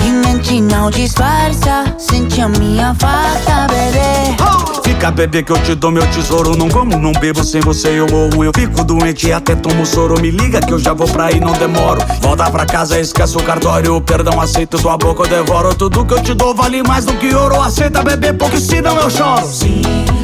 E 0.00 0.10
mente 0.10 0.60
não 0.60 0.90
disfarça, 0.90 1.84
sente 1.96 2.40
a 2.40 2.48
minha 2.48 2.92
falta, 2.98 3.68
bebê. 3.68 4.87
Fica 4.98 5.12
bebê 5.12 5.44
que 5.44 5.52
eu 5.52 5.62
te 5.62 5.76
dou 5.76 5.92
meu 5.92 6.04
tesouro. 6.08 6.56
Não 6.56 6.68
como, 6.68 6.98
não 6.98 7.12
bebo, 7.12 7.44
sem 7.44 7.60
você 7.60 8.00
eu 8.00 8.08
morro. 8.08 8.42
Eu 8.42 8.50
fico 8.52 8.82
doente 8.82 9.28
e 9.28 9.32
até 9.32 9.54
tomo 9.54 9.86
soro. 9.86 10.20
Me 10.20 10.28
liga 10.28 10.60
que 10.60 10.72
eu 10.72 10.78
já 10.78 10.92
vou 10.92 11.06
pra 11.06 11.26
aí, 11.26 11.38
não 11.38 11.52
demoro. 11.52 12.00
Volta 12.20 12.50
pra 12.50 12.66
casa, 12.66 12.98
esquece 12.98 13.36
o 13.36 13.42
cartório. 13.44 14.00
Perdão, 14.00 14.40
aceito 14.40 14.76
tua 14.76 14.96
boca, 14.96 15.22
eu 15.22 15.28
devoro. 15.28 15.72
Tudo 15.72 16.04
que 16.04 16.14
eu 16.14 16.20
te 16.20 16.34
dou 16.34 16.52
vale 16.52 16.82
mais 16.82 17.04
do 17.04 17.12
que 17.12 17.32
ouro. 17.32 17.62
Aceita 17.62 18.02
bebê, 18.02 18.32
porque 18.32 18.58
senão 18.58 18.96
eu 18.96 19.08
choro. 19.08 19.46
Sim. 19.46 19.82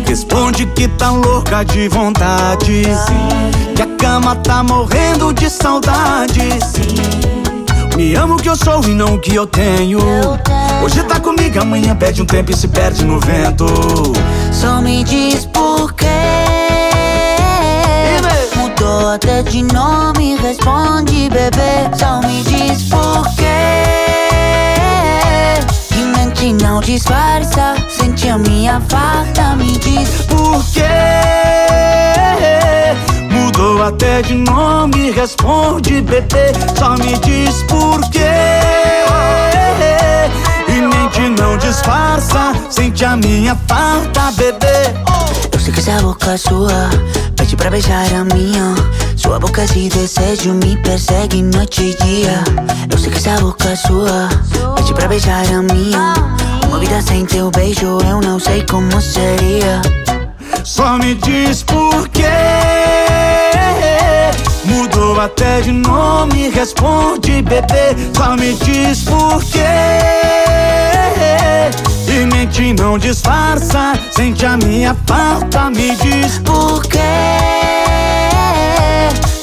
Responde 0.08 0.66
que 0.66 0.88
tá 0.88 1.12
louca 1.12 1.62
de 1.62 1.86
vontade. 1.86 2.82
Que 3.76 3.82
a 3.82 3.86
cama 3.96 4.34
tá 4.34 4.64
morrendo 4.64 5.32
de 5.32 5.48
saudade 5.48 6.40
Me 7.96 8.14
amo 8.16 8.34
o 8.34 8.36
que 8.36 8.48
eu 8.48 8.56
sou 8.56 8.82
e 8.84 8.94
não 8.94 9.14
o 9.14 9.20
que 9.20 9.34
eu 9.34 9.46
tenho 9.46 9.98
Hoje 10.82 11.02
tá 11.04 11.20
comigo, 11.20 11.60
amanhã 11.60 11.94
perde 11.94 12.22
um 12.22 12.26
tempo 12.26 12.50
e 12.50 12.56
se 12.56 12.66
perde 12.66 13.04
no 13.04 13.20
vento 13.20 13.66
Só 14.52 14.80
me 14.80 15.04
diz 15.04 15.46
por 15.46 15.92
quê. 15.92 16.06
Mudou 18.56 19.10
até 19.10 19.42
de 19.42 19.62
nome, 19.62 20.36
responde 20.36 21.28
bebê. 21.28 21.90
Só 21.96 22.20
me 22.20 22.42
diz 22.44 22.82
por 22.84 23.26
quê. 23.34 23.44
E 25.96 26.02
mente 26.16 26.52
não 26.62 26.80
disfarça, 26.80 27.74
sente 27.88 28.28
a 28.28 28.38
minha 28.38 28.80
falta, 28.88 29.56
me 29.56 29.78
diz 29.78 30.22
por 30.26 30.64
quê. 30.72 31.73
Mudou 33.64 33.82
até 33.82 34.20
de 34.20 34.34
nome, 34.34 35.10
responde 35.12 36.02
bebê. 36.02 36.52
Só 36.78 36.90
me 36.98 37.18
diz 37.20 37.62
por 37.62 37.98
quê. 38.10 38.20
E 40.68 40.72
mente 40.82 41.40
não 41.40 41.56
disfarça, 41.56 42.52
sente 42.68 43.06
a 43.06 43.16
minha 43.16 43.56
falta, 43.66 44.32
bebê. 44.32 44.92
Eu 45.50 45.58
sei 45.58 45.72
que 45.72 45.80
essa 45.80 46.02
boca 46.02 46.32
é 46.32 46.36
sua 46.36 46.90
pede 47.36 47.56
pra 47.56 47.70
beijar 47.70 48.04
a 48.12 48.24
minha. 48.34 48.74
Sua 49.16 49.40
boca 49.40 49.64
de 49.66 49.88
desejo 49.88 50.52
me 50.52 50.76
persegue 50.82 51.40
noite 51.40 51.84
e 51.84 52.04
dia. 52.04 52.44
Eu 52.90 52.98
sei 52.98 53.10
que 53.10 53.16
essa 53.16 53.40
boca 53.40 53.70
é 53.70 53.76
sua 53.76 54.28
pede 54.76 54.92
pra 54.92 55.08
beijar 55.08 55.46
a 55.46 55.62
minha. 55.62 56.12
Uma 56.68 56.78
vida 56.78 57.00
sem 57.00 57.24
teu 57.24 57.50
beijo 57.50 57.98
eu 58.06 58.20
não 58.20 58.38
sei 58.38 58.62
como 58.64 59.00
seria. 59.00 59.80
Só 60.64 60.98
me 60.98 61.14
diz 61.14 61.62
por 61.62 62.06
quê. 62.10 62.73
Mudou 65.14 65.26
até 65.26 65.60
de 65.60 65.70
nome, 65.70 66.48
responde 66.48 67.40
bebê. 67.42 67.94
Só 68.16 68.34
me 68.34 68.52
diz 68.54 69.04
por 69.04 69.44
quê. 69.44 69.60
E 72.08 72.26
mente 72.26 72.72
não 72.72 72.98
disfarça, 72.98 73.92
sente 74.10 74.44
a 74.44 74.56
minha 74.56 74.96
falta, 75.06 75.70
me 75.70 75.94
diz 75.94 76.38
por 76.38 76.82
quê. 76.86 76.98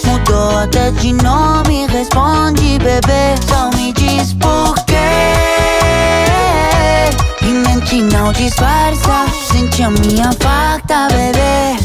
Mudou 0.04 0.60
até 0.60 0.92
de 0.92 1.14
nome, 1.14 1.88
responde 1.88 2.78
bebê. 2.80 3.34
Só 3.48 3.70
me 3.78 3.94
diz 3.94 4.34
por 4.34 4.76
quê. 4.84 4.96
E 7.44 7.46
mente 7.46 8.02
não 8.14 8.34
disfarça, 8.34 9.26
sente 9.50 9.84
a 9.84 9.90
minha 9.90 10.32
falta, 10.42 11.08
bebê. 11.08 11.78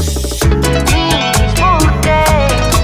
Diz 0.83 1.53
por 1.53 1.89
quê. 2.01 2.76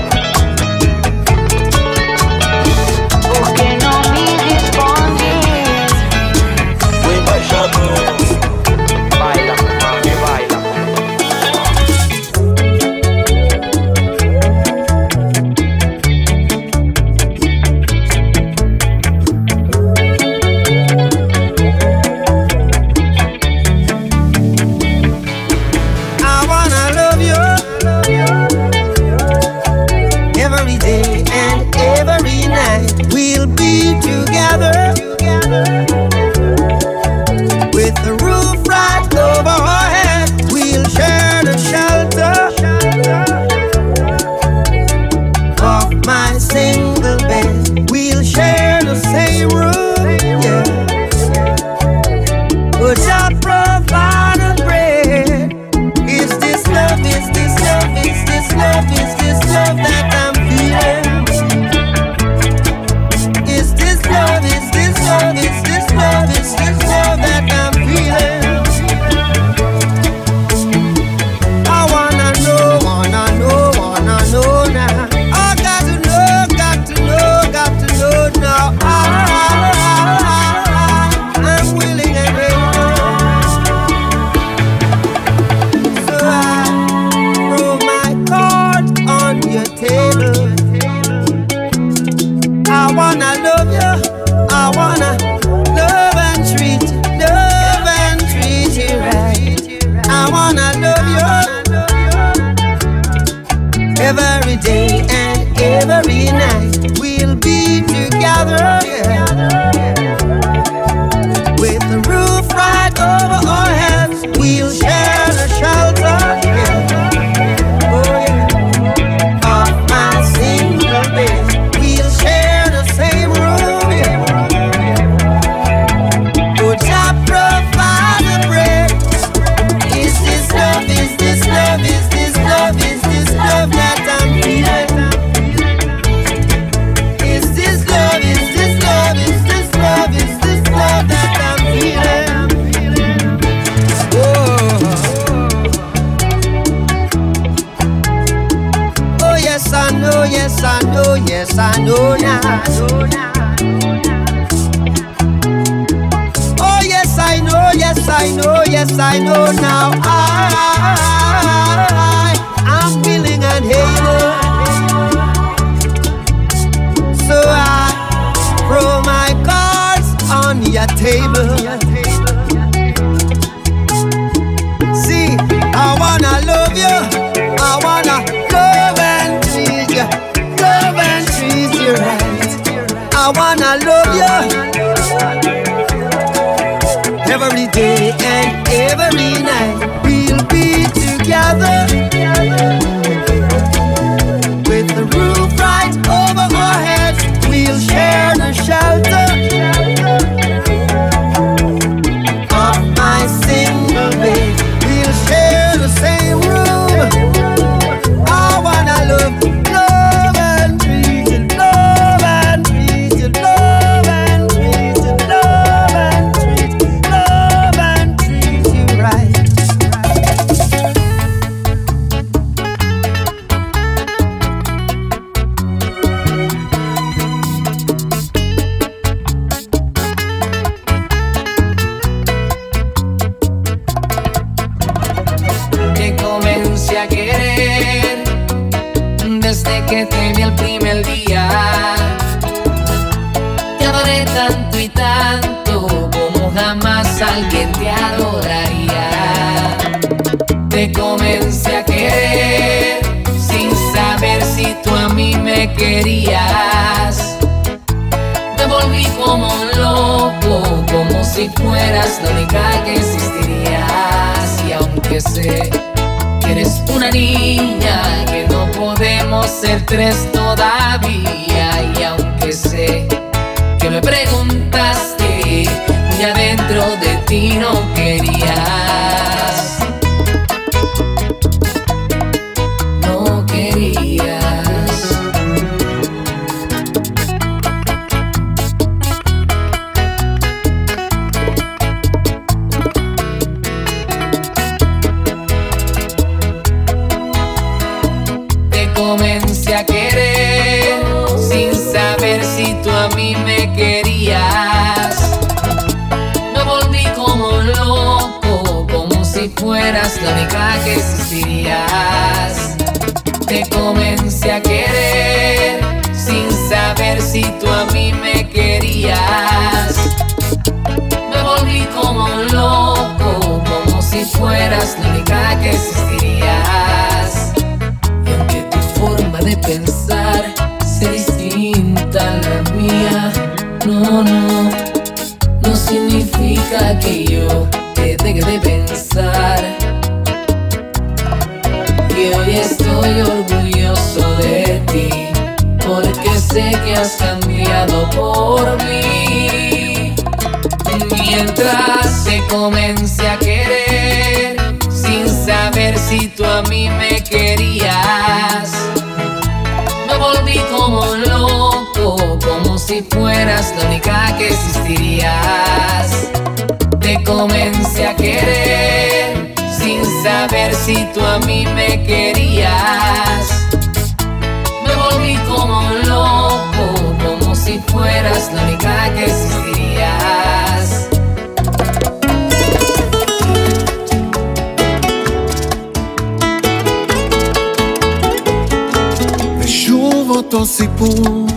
אותו 390.36 390.66
סיפור, 390.66 391.48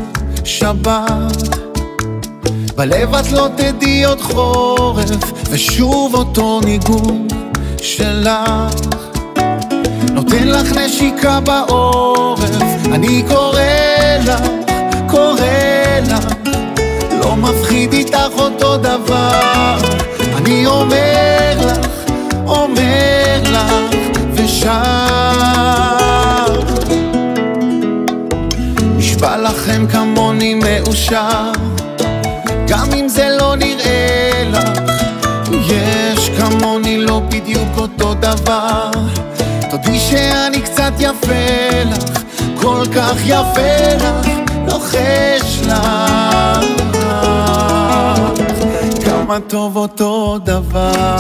שבת. 0.45 1.57
בלב 2.77 3.15
את 3.15 3.33
לא 3.33 3.49
תדעי 3.57 4.05
עוד 4.05 4.21
חורף, 4.21 5.33
ושוב 5.51 6.15
אותו 6.15 6.61
ניגון 6.65 7.29
שלך. 7.83 8.75
נותן 10.13 10.49
לך 10.49 10.77
נשיקה 10.77 11.41
בעורף, 11.41 12.51
אני 12.93 13.23
קורא 13.29 13.61
לך, 14.27 14.41
קורא 15.09 15.41
לך. 16.09 16.27
לא 17.21 17.37
מפחיד 17.37 17.93
איתך 17.93 18.33
אותו 18.39 18.77
דבר, 18.77 19.79
אני 20.37 20.67
אומר 20.67 21.59
לך, 21.61 21.87
אומר 22.47 23.41
לך, 23.43 23.73
ושם... 24.35 25.06
מאושר 30.97 31.53
גם 32.69 32.89
אם 32.95 33.09
זה 33.09 33.37
לא 33.39 33.57
נראה 33.57 34.43
לך 34.47 34.81
יש 35.51 36.31
כמוני 36.39 36.99
לא 36.99 37.21
בדיוק 37.29 37.69
אותו 37.77 38.15
דבר. 38.15 38.91
תודי 39.71 39.99
שאני 39.99 40.61
קצת 40.61 40.93
יפה 40.99 41.83
לך 41.85 42.23
כל 42.61 42.83
כך 42.95 43.17
יפה 43.25 43.95
לך 43.97 44.29
לוחש 44.67 45.61
לך 45.67 46.67
כמה 49.05 49.39
טוב 49.49 49.77
אותו 49.77 50.39
דבר. 50.45 51.17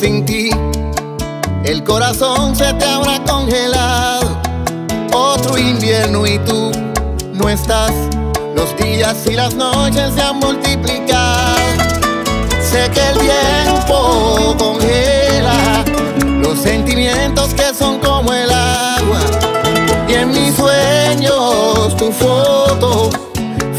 Sin 0.00 0.24
ti 0.24 0.39
El 1.70 1.84
corazón 1.84 2.56
se 2.56 2.74
te 2.74 2.84
habrá 2.84 3.22
congelado. 3.22 4.40
Otro 5.12 5.56
invierno 5.56 6.26
y 6.26 6.36
tú 6.40 6.72
no 7.32 7.48
estás. 7.48 7.92
Los 8.56 8.76
días 8.76 9.16
y 9.30 9.34
las 9.34 9.54
noches 9.54 10.14
se 10.16 10.20
han 10.20 10.40
multiplicado. 10.40 11.54
Sé 12.60 12.90
que 12.90 13.10
el 13.10 13.18
tiempo 13.18 14.56
congela 14.58 15.84
los 16.42 16.58
sentimientos 16.58 17.54
que 17.54 17.72
son 17.72 18.00
como 18.00 18.32
el 18.32 18.50
agua. 18.50 19.20
Y 20.08 20.14
en 20.14 20.28
mis 20.30 20.56
sueños 20.56 21.96
tu 21.96 22.10
foto 22.10 23.10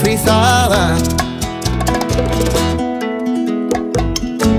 frisada. 0.01 0.95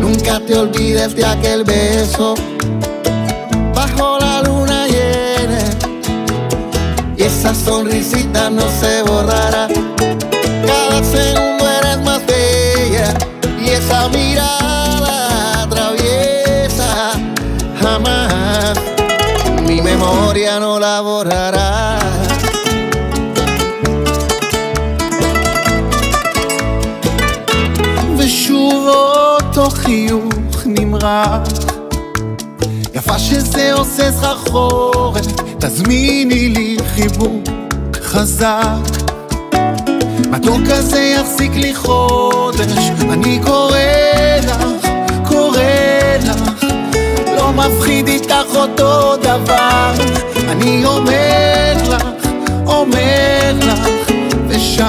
Nunca 0.02 0.38
te 0.46 0.54
olvides 0.54 1.16
de 1.16 1.24
aquel 1.24 1.64
beso 1.64 2.34
esa 7.31 7.53
sonrisita 7.53 8.49
no 8.49 8.67
se 8.79 9.03
borrará. 9.03 9.67
Cada 10.65 11.03
segundo 11.03 11.63
eres 11.79 11.99
más 12.01 12.21
bella. 12.25 13.13
Y 13.59 13.69
esa 13.69 14.09
mirada 14.09 15.67
traviesa 15.69 17.13
jamás 17.81 18.77
mi 19.67 19.81
memoria 19.81 20.59
no 20.59 20.79
la 20.79 21.01
borrará. 21.01 21.99
ושוב 28.17 28.87
אותו 28.87 29.69
חיוך 29.69 30.23
נמרח 30.65 31.41
יפה 32.93 33.19
שזה 33.19 33.73
עושה 33.73 34.11
סחרחורת 34.11 35.25
תזמיני 35.66 36.48
לי 36.48 36.76
חיבוק 36.94 37.42
חזק. 38.02 38.90
מתוק 40.30 40.60
כזה 40.70 41.00
יחזיק 41.00 41.52
לי 41.54 41.74
חודש. 41.74 42.90
אני 43.12 43.40
קורא 43.44 43.78
לך, 44.42 44.88
קורא 45.28 45.62
לך. 46.26 46.64
לא 47.36 47.52
מפחיד 47.52 48.08
איתך 48.08 48.54
אותו 48.54 49.16
דבר. 49.16 49.92
אני 50.48 50.84
אומר 50.84 51.74
לך, 51.88 52.28
אומר 52.66 53.52
לך 53.58 53.88
ושר 54.48 54.86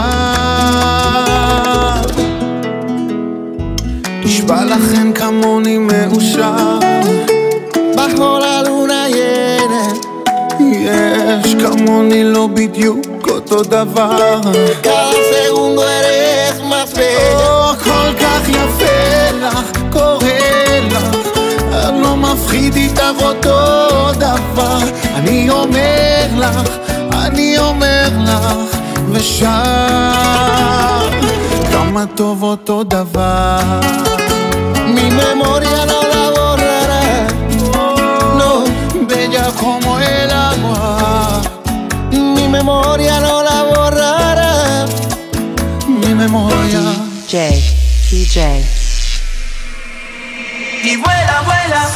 נשבע 4.25 4.65
לכן 4.65 5.13
כמוני 5.13 5.77
מאושר. 5.77 6.79
luna 8.63 9.02
llena. 9.02 9.02
יש 10.83 11.55
כמוני 11.55 12.23
לא 12.23 12.47
בדיוק 12.53 13.27
אותו 13.29 13.63
דבר. 13.63 14.39
Cada 14.83 15.19
segundo 15.31 15.81
eres 15.81 16.61
más 16.61 16.93
bella. 16.93 17.33
או, 17.33 17.73
כל 17.83 18.13
כך 18.21 18.49
יפה 18.49 19.31
לך, 19.41 19.71
קורא 19.91 20.27
לך. 20.91 21.17
לא 22.01 22.15
מפחיד 22.17 22.75
איתך 22.75 23.21
אותו 23.21 24.11
דבר. 24.13 24.77
אני 25.15 25.49
אומר 25.49 26.25
לך, 26.37 26.69
אני 27.13 27.59
אומר 27.59 28.09
לך 28.23 28.77
ושר 29.11 29.49
כמה 31.71 32.05
טוב 32.15 32.43
אותו 32.43 32.83
דבר. 32.83 33.59
Mi 34.95 35.09
memoria 35.19 35.85
no 35.89 36.02
como 39.59 39.99
el 39.99 40.31
agua. 40.31 41.41
Mi 42.11 42.47
memoria 42.47 43.19
no 43.19 43.43
la 43.43 43.63
borrará. 43.63 44.85
Mi 45.87 46.13
memoria. 46.13 46.81
DJ, 47.27 47.63
DJ. 48.11 48.65
Y 50.83 50.97
vuela, 50.97 51.41
vuela 51.45 51.89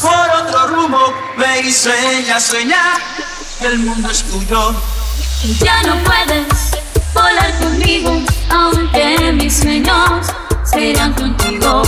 por 0.00 0.30
otro 0.42 0.66
rumbo, 0.68 1.14
ve 1.36 1.60
y 1.62 1.72
sueña, 1.72 2.38
sueña, 2.38 2.76
que 3.58 3.66
el 3.66 3.78
mundo 3.78 4.10
es 4.10 4.22
tuyo. 4.22 4.74
Ya 5.60 5.82
no 5.82 5.96
puedes 6.04 6.46
volar 7.14 7.58
conmigo, 7.58 8.22
aunque 8.50 9.32
mis 9.32 9.56
sueños 9.58 10.26
serán 10.64 11.14
contigo. 11.14 11.82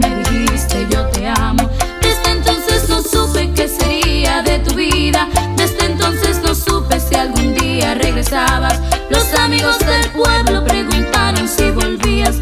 Me 0.00 0.16
dijiste 0.16 0.86
yo 0.90 1.06
te 1.08 1.28
amo. 1.28 1.70
Desde 2.00 2.30
entonces 2.32 2.88
no 2.88 3.02
supe 3.02 3.52
qué 3.54 3.68
sería 3.68 4.42
de 4.42 4.58
tu 4.60 4.74
vida. 4.74 5.28
Desde 5.56 5.86
entonces 5.86 6.40
no 6.42 6.54
supe 6.54 6.98
si 7.00 7.14
algún 7.14 7.54
día 7.54 7.94
regresabas. 7.94 8.80
Los 9.10 9.32
amigos 9.34 9.78
del 9.78 10.10
pueblo 10.10 10.64
preguntaron 10.64 11.48
si 11.48 11.70
volvías. 11.70 12.36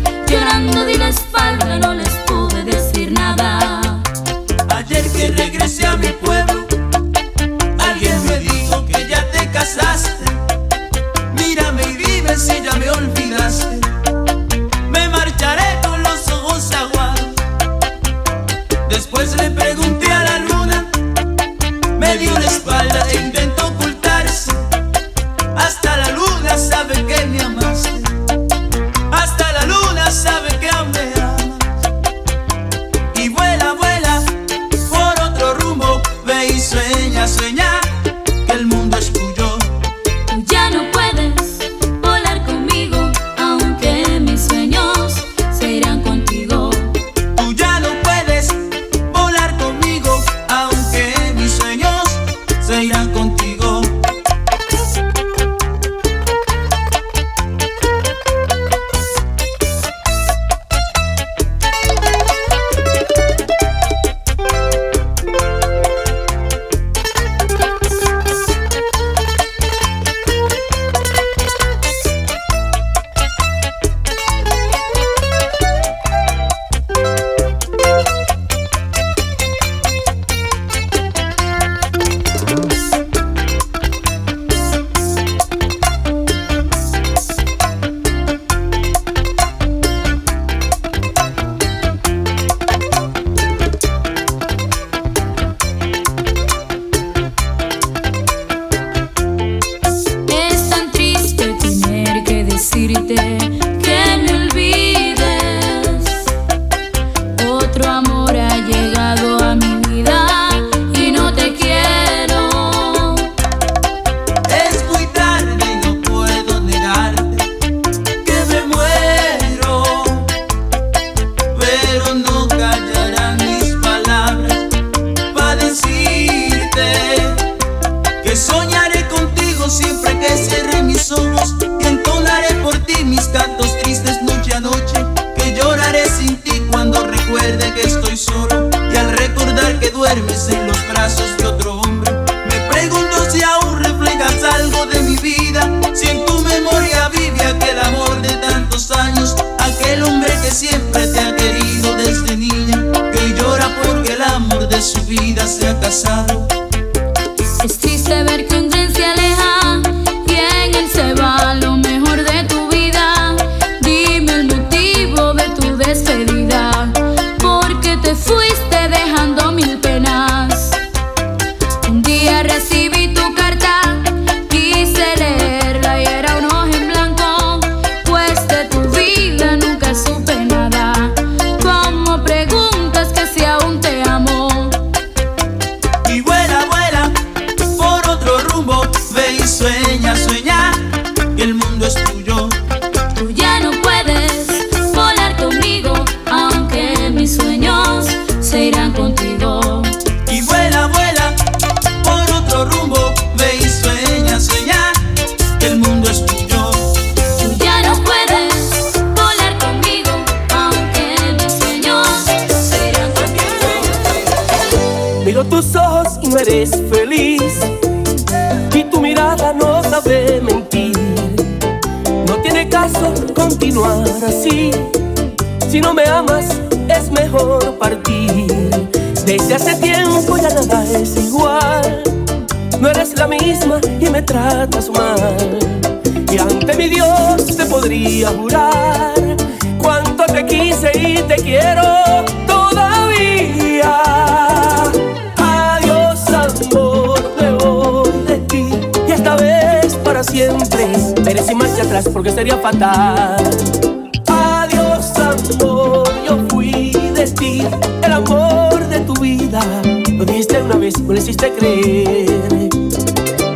hiciste 261.39 261.53
creer. 261.53 262.69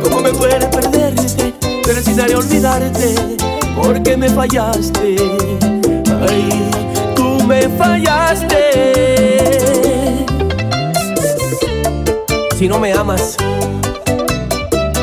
¿Cómo 0.03 0.21
me 0.21 0.31
puede 0.31 0.65
perderte? 0.67 1.53
Pero 1.59 1.95
necesitaré 1.95 2.35
olvidarte 2.35 3.15
porque 3.75 4.15
me 4.15 4.29
fallaste. 4.29 5.15
Ay, 6.29 6.69
tú 7.15 7.43
me 7.45 7.69
fallaste. 7.69 8.57
Si 12.57 12.67
no 12.67 12.79
me 12.79 12.93
amas, 12.93 13.35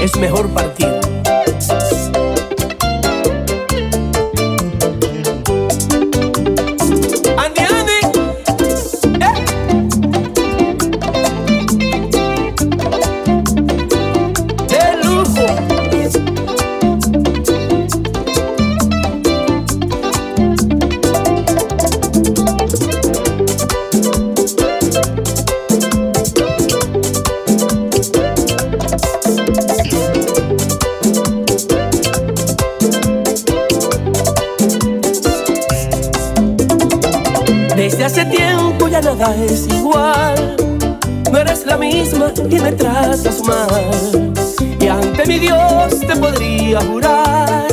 es 0.03 0.17
mejor 0.17 0.49
partir. 0.51 1.00
Desde 38.01 38.23
hace 38.23 38.31
tiempo 38.35 38.89
ya 38.89 39.03
nada 39.03 39.37
es 39.45 39.67
igual. 39.67 40.57
No 41.31 41.39
eres 41.39 41.67
la 41.67 41.77
misma 41.77 42.33
y 42.49 42.59
me 42.59 42.73
tratas 42.73 43.43
mal. 43.47 44.33
Y 44.81 44.87
ante 44.87 45.27
mi 45.27 45.39
Dios 45.39 46.01
te 46.01 46.17
podría 46.17 46.81
jurar 46.81 47.69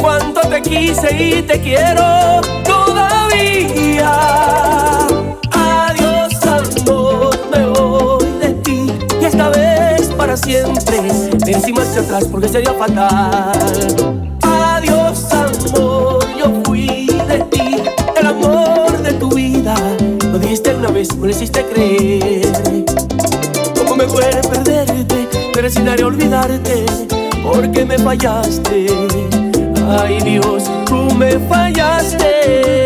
cuánto 0.00 0.40
te 0.40 0.62
quise 0.62 1.16
y 1.16 1.42
te 1.42 1.60
quiero 1.60 2.40
todavía. 2.64 4.10
Adiós 5.52 6.34
amor, 6.44 7.38
me 7.52 7.64
voy 7.66 8.26
de 8.40 8.54
ti 8.64 8.92
y 9.20 9.24
esta 9.24 9.48
vez 9.50 10.08
para 10.16 10.36
siempre. 10.36 11.02
Ven 11.46 11.62
sin 11.62 11.76
marcha 11.76 12.00
atrás 12.00 12.24
porque 12.24 12.48
sería 12.48 12.72
fatal. 12.72 14.21
me 21.22 21.28
lo 21.28 21.34
hiciste 21.34 21.64
creer. 21.64 22.84
¿Cómo 23.78 23.94
me 23.94 24.06
duele 24.06 24.40
perderte, 24.42 25.28
pero 25.54 25.70
sin 25.70 25.84
daré 25.84 26.02
olvidarte, 26.02 26.84
porque 27.44 27.84
me 27.84 27.96
fallaste? 27.96 28.86
Ay 29.88 30.20
Dios, 30.22 30.64
tú 30.86 31.14
me 31.14 31.38
fallaste. 31.48 32.81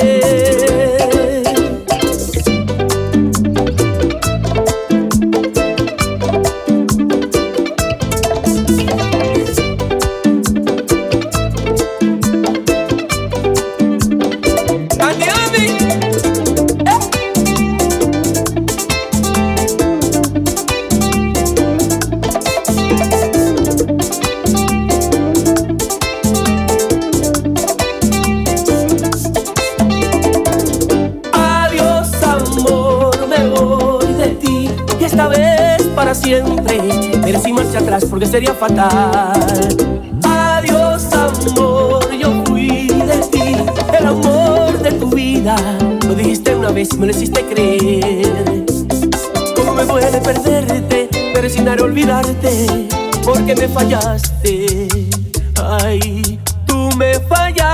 sería 38.27 38.55
fatal. 38.55 39.41
Adiós, 40.25 41.07
amor, 41.13 42.11
yo 42.13 42.43
fui 42.45 42.89
de 42.89 43.19
ti, 43.31 43.57
el 43.99 44.07
amor 44.07 44.79
de 44.79 44.93
tu 44.93 45.09
vida. 45.11 45.57
Lo 46.07 46.15
dijiste 46.15 46.55
una 46.55 46.71
vez 46.71 46.89
y 46.93 46.99
me 46.99 47.07
lo 47.07 47.13
hiciste 47.13 47.45
creer. 47.45 48.65
¿Cómo 49.55 49.75
me 49.75 49.85
puede 49.85 50.21
perderte? 50.21 51.09
Pero 51.35 51.49
sin 51.49 51.65
dar 51.65 51.81
olvidarte, 51.81 52.89
porque 53.25 53.55
me 53.55 53.69
fallaste. 53.69 54.89
Ay, 55.63 56.39
tú 56.67 56.89
me 56.97 57.15
fallaste. 57.21 57.66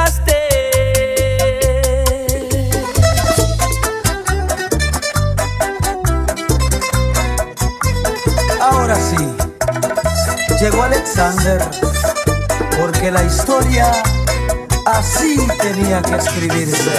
Así 14.87 15.37
tenía 15.61 16.03
que 16.03 16.17
escribirse. 16.17 16.91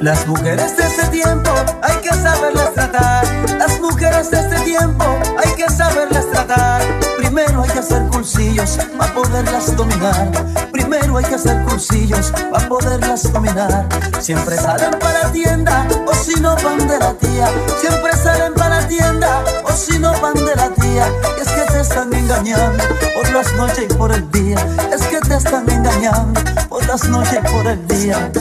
Las 0.00 0.26
mujeres 0.26 0.76
de 0.76 0.82
este 0.82 1.06
tiempo 1.08 1.50
hay 1.82 1.96
que 1.98 2.08
saberlas 2.10 2.74
tratar. 2.74 3.24
Las 3.58 3.80
mujeres 3.80 4.30
de 4.30 4.40
este 4.40 4.58
tiempo 4.60 5.04
hay 5.38 5.54
que 5.54 5.68
saberlas 5.70 6.28
tratar. 6.30 6.82
Primero 7.18 7.62
hay 7.62 7.70
que 7.70 7.78
hacer 7.78 8.02
cursillos 8.08 8.78
para 8.98 9.14
poderlas 9.14 9.76
dominar. 9.76 10.71
Hay 11.14 11.24
que 11.24 11.34
hacer 11.34 11.62
cursillos 11.64 12.32
para 12.50 12.68
poderlas 12.68 13.30
dominar. 13.32 13.86
Siempre 14.20 14.56
salen 14.56 14.98
para 14.98 15.24
la 15.24 15.32
tienda 15.32 15.86
o 16.06 16.14
si 16.14 16.40
no 16.40 16.56
van 16.56 16.88
de 16.88 16.98
la 16.98 17.12
tía. 17.14 17.48
Siempre 17.80 18.12
salen 18.16 18.54
para 18.54 18.80
la 18.80 18.88
tienda 18.88 19.44
o 19.64 19.72
si 19.72 19.98
no 19.98 20.18
van 20.20 20.34
de 20.34 20.56
la 20.56 20.68
tía. 20.70 21.06
Y 21.38 21.40
es 21.42 21.48
que 21.48 21.72
te 21.72 21.80
están 21.80 22.12
engañando 22.14 22.82
por 23.14 23.30
las 23.30 23.52
noches 23.54 23.84
y 23.88 23.94
por 23.94 24.10
el 24.10 24.30
día. 24.30 24.56
Es 24.92 25.02
que 25.02 25.20
te 25.20 25.36
están 25.36 25.68
engañando 25.70 26.40
por 26.68 26.84
las 26.86 27.04
noches 27.08 27.38
y 27.44 27.52
por 27.52 27.66
el 27.66 27.86
día. 27.88 28.32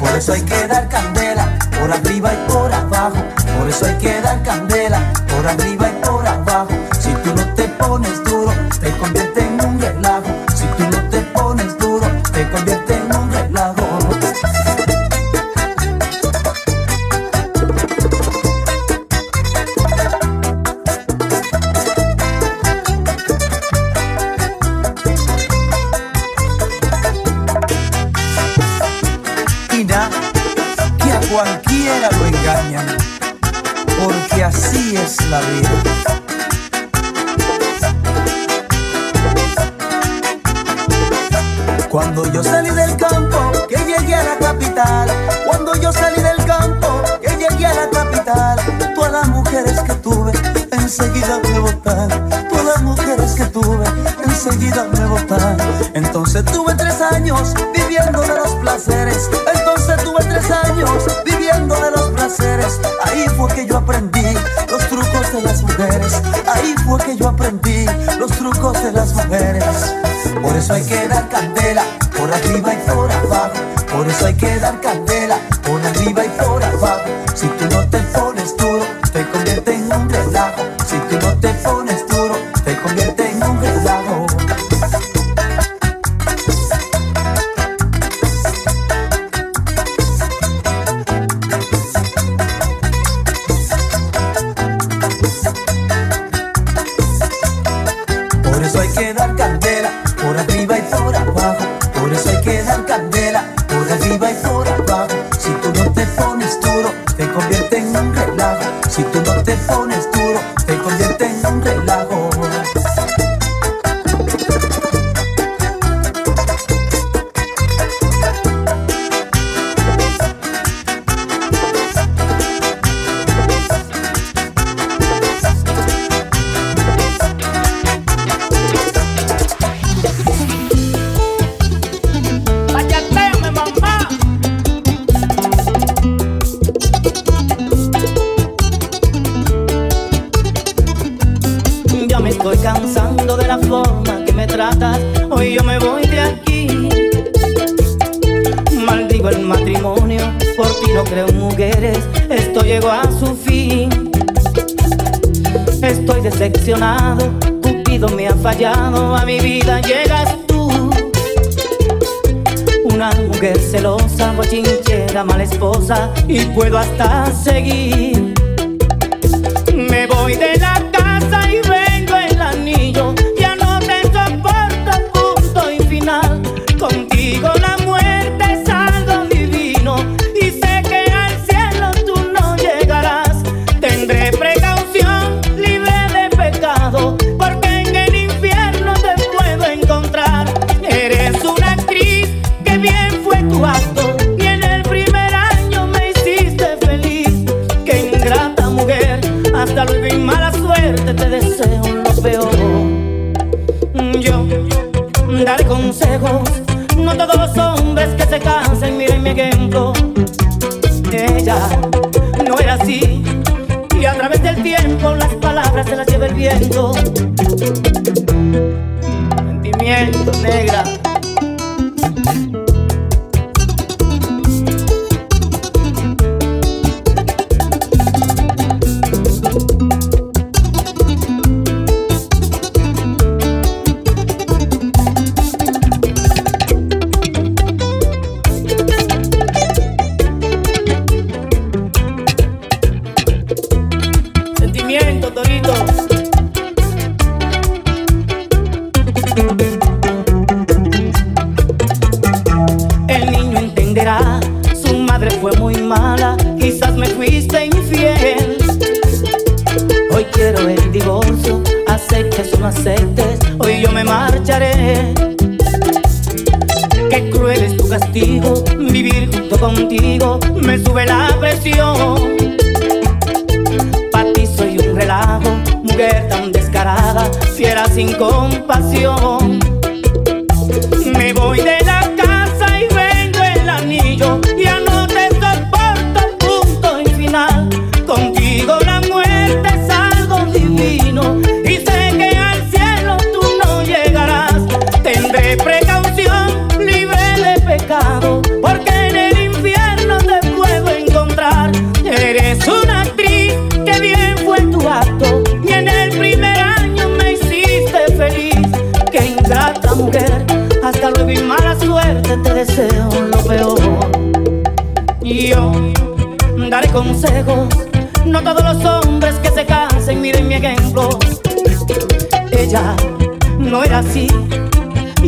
Por 0.00 0.10
eso 0.16 0.32
hay 0.32 0.42
que 0.42 0.66
dar 0.66 0.88
candela 0.88 1.58
por 1.78 1.92
arriba 1.92 2.32
y 2.32 2.50
por 2.50 2.72
abajo. 2.72 3.16
Por 3.58 3.68
eso 3.68 3.86
hay 3.86 3.94
que 3.98 4.20
dar 4.22 4.42
candela 4.42 5.00
por 5.28 5.46
arriba 5.46 5.88
y 5.88 6.04
por 6.04 6.26
abajo. 6.26 6.68
Si 6.98 7.12
tú 7.22 7.34
no 7.34 7.54
te 7.54 7.68
pones 7.68 8.24
duro, 8.24 8.52
te 8.80 8.90
convierte 8.98 9.40
en 9.40 9.55
salí 42.66 42.74
del 42.74 42.96
campo, 42.96 43.52
que 43.68 43.76
llegué 43.76 44.14
a 44.14 44.24
la 44.24 44.38
capital. 44.38 45.08
Cuando 45.46 45.74
yo 45.76 45.92
salí 45.92 46.22
del 46.22 46.44
campo, 46.44 47.02
que 47.20 47.30
llegué 47.36 47.66
a 47.66 47.74
la 47.74 47.90
capital. 47.90 48.58
Todas 48.94 49.12
las 49.12 49.28
mujeres 49.28 49.80
que 49.80 49.94
tuve, 49.94 50.32
enseguida 50.72 51.40
me 51.42 51.58
botaron. 51.58 52.28
Todas 52.48 52.64
las 52.64 52.82
mujeres 52.82 53.32
que 53.32 53.44
tuve, 53.46 53.84
enseguida 54.24 54.84
me 54.92 55.06
botaron. 55.06 55.56
Entonces 55.94 56.44
tuve 56.44 56.74
tres 56.74 57.00
años 57.00 57.54
viviendo 57.74 58.20
de 58.20 58.34
los 58.34 58.54
placeres. 58.56 59.30
Entonces 59.54 59.96
tuve 60.04 60.24
tres 60.24 60.50
años 60.50 61.04
viviendo 61.24 61.74
de 61.74 61.90
los 61.90 62.10
placeres. 62.10 62.80
Ahí 63.04 63.26
fue 63.36 63.48
que 63.54 63.66
yo 63.66 63.78
aprendí 63.78 64.26
los 64.68 64.88
trucos 64.88 65.32
de 65.32 65.42
las 65.42 65.62
mujeres. 65.62 66.22
Ahí 66.52 66.74
fue 66.86 66.98
que 67.00 67.16
yo 67.16 67.28
aprendí 67.28 67.86
los 68.18 68.30
trucos 68.32 68.82
de 68.82 68.92
las 68.92 69.12
mujeres. 69.12 69.64
Por 70.42 70.56
eso 70.56 70.74
hay 70.74 70.84
que 70.84 71.08
dar 71.08 71.28
candela 71.28 71.84
por 72.26 72.34
arriba 72.34 72.74
y 72.74 72.90
por 72.90 73.10
abajo. 73.10 73.54
Por 73.92 74.08
eso 74.08 74.26
hay 74.26 74.34
que 74.34 74.58
dar 74.58 74.80
candela 74.80 75.38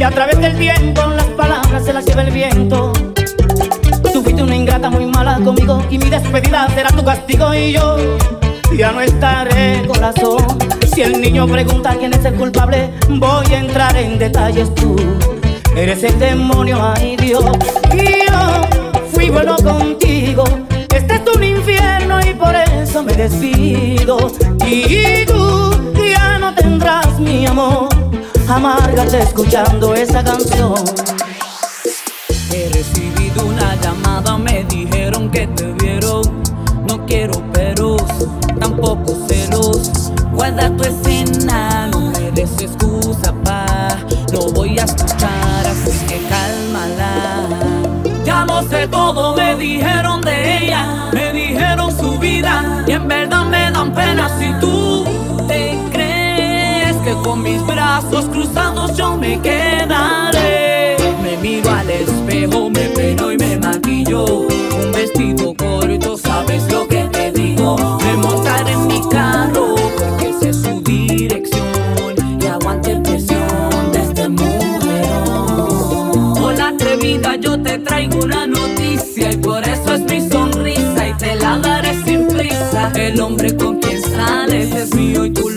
a 0.08 0.10
través 0.10 0.40
del 0.40 0.56
tiempo 0.56 1.02
las 1.14 1.26
palabras 1.26 1.84
se 1.84 1.92
las 1.92 2.06
lleva 2.06 2.22
el 2.22 2.30
viento. 2.30 2.94
Tú 4.10 4.22
fuiste 4.22 4.42
una 4.42 4.56
ingrata 4.56 4.88
muy 4.88 5.04
mala 5.04 5.38
conmigo 5.44 5.84
y 5.90 5.98
mi 5.98 6.08
despedida 6.08 6.66
será 6.74 6.88
tu 6.88 7.04
castigo 7.04 7.54
y 7.54 7.72
yo 7.72 8.16
ya 8.74 8.90
no 8.92 9.02
estaré 9.02 9.86
corazón. 9.86 10.42
Si 10.94 11.02
el 11.02 11.20
niño 11.20 11.46
pregunta 11.46 11.94
quién 11.98 12.14
es 12.14 12.24
el 12.24 12.34
culpable, 12.36 12.90
voy 13.10 13.46
a 13.52 13.58
entrar 13.58 13.94
en 13.98 14.18
detalles 14.18 14.74
tú. 14.74 14.96
Eres 15.76 16.02
el 16.02 16.18
demonio, 16.18 16.78
ay 16.96 17.16
Dios. 17.16 17.44
Y 17.92 18.30
yo 18.30 19.02
fui 19.12 19.28
bueno 19.28 19.56
contigo. 19.56 20.44
Este 20.88 21.16
es 21.16 21.36
un 21.36 21.44
infierno 21.44 22.18
y 22.20 22.32
por 22.32 22.56
eso 22.56 23.02
me 23.02 23.12
despido 23.12 24.32
Y 24.66 25.26
tú 25.26 25.94
ya 25.94 26.38
no 26.38 26.54
tendrás 26.54 27.20
mi 27.20 27.44
amor 27.44 27.97
amárgate 28.48 29.18
escuchando 29.18 29.94
esa 29.94 30.24
canción. 30.24 30.74
He 32.50 32.68
recibido 32.72 33.46
una 33.46 33.74
llamada, 33.76 34.38
me 34.38 34.64
dijeron 34.64 35.30
que 35.30 35.46
te 35.48 35.67
con 57.28 57.42
mis 57.42 57.62
brazos 57.66 58.24
cruzados 58.30 58.96
yo 58.96 59.14
me 59.14 59.38
quedaré. 59.42 60.96
Me 61.22 61.36
miro 61.42 61.70
al 61.70 61.90
espejo, 61.90 62.70
me 62.70 62.88
pelo 62.96 63.30
y 63.30 63.36
me 63.36 63.58
maquillo. 63.58 64.24
Un 64.24 64.92
vestido 64.92 65.52
corto, 65.54 66.16
sabes 66.16 66.72
lo 66.72 66.88
que 66.88 67.04
te 67.12 67.30
digo. 67.32 67.76
Me 68.02 68.16
montaré 68.16 68.72
en 68.72 68.86
mi 68.86 69.06
carro 69.10 69.74
porque 69.98 70.32
sé 70.40 70.54
su 70.54 70.80
dirección 70.80 72.14
y 72.40 72.46
aguante 72.46 72.96
presión 72.96 73.92
de 73.92 74.00
este 74.04 74.26
mujerón. 74.30 75.58
Hola 76.42 76.68
atrevida, 76.68 77.36
yo 77.36 77.60
te 77.60 77.78
traigo 77.78 78.24
una 78.24 78.46
noticia 78.46 79.32
y 79.32 79.36
por 79.36 79.62
eso 79.68 79.92
es 79.92 80.00
mi 80.00 80.26
sonrisa 80.30 81.08
y 81.08 81.12
te 81.18 81.34
la 81.34 81.58
daré 81.58 81.92
sin 82.04 82.26
prisa. 82.28 82.90
El 82.94 83.20
hombre 83.20 83.54
con 83.54 83.80
quien 83.80 84.00
sales 84.00 84.74
es 84.74 84.94
mío 84.94 85.26
y 85.26 85.30
tú 85.30 85.47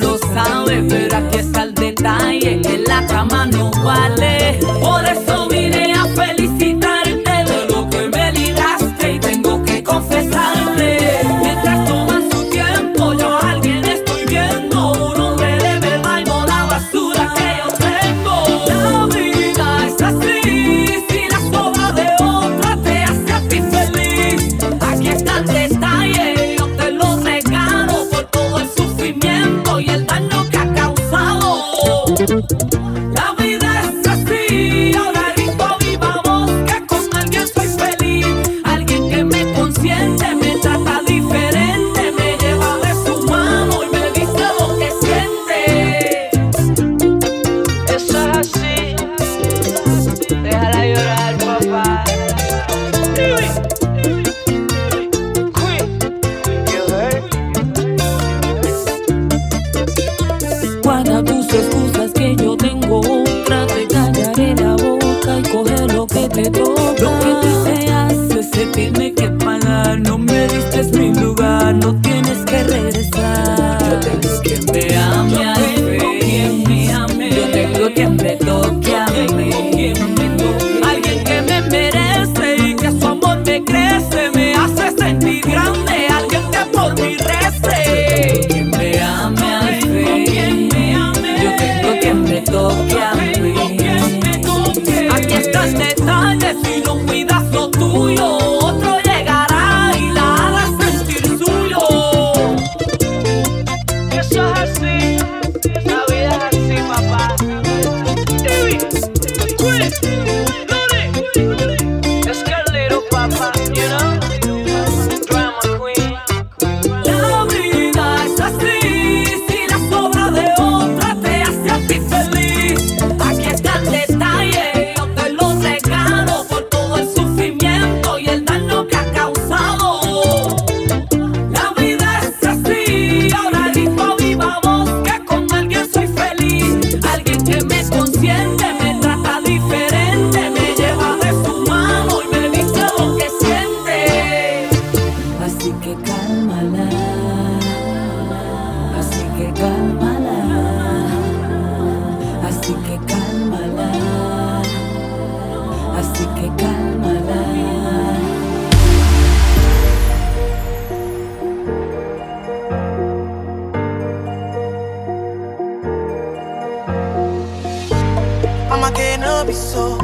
be 169.51 169.57
so. 169.57 169.97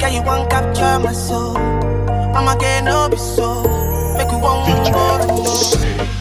Girl, 0.00 0.10
you 0.10 0.22
won't 0.22 0.50
capture 0.50 0.98
my 0.98 1.12
soul. 1.12 1.56
I'ma 2.36 2.56
get 2.56 2.82
no 2.82 3.08
be 3.08 3.16
so. 3.16 3.62
Make 4.18 4.30
you 4.32 4.38
want 4.38 4.66
more 4.92 5.20
and 5.20 5.32
more. 5.38 6.17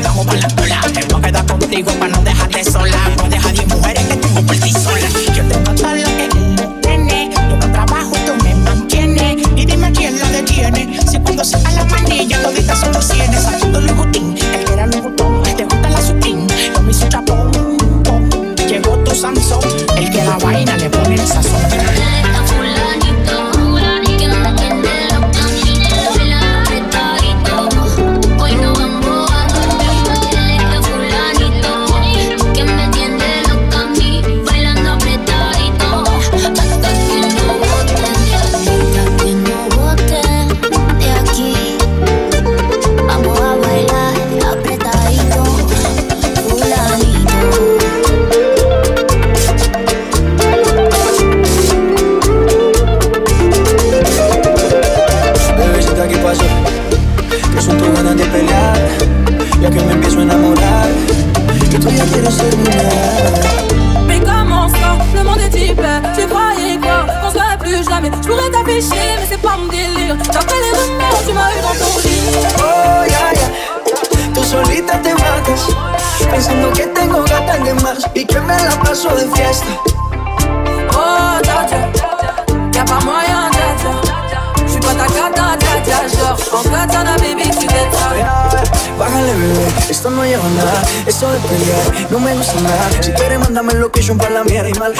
andamos 0.00 0.24
por 0.24 0.40
la 0.40 0.59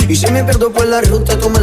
Y 0.09 0.17
si 0.17 0.31
me 0.31 0.45
pierdo 0.45 0.71
por 0.71 0.87
la 0.87 1.01
ruta, 1.01 1.39
tú 1.39 1.49
me 1.51 1.60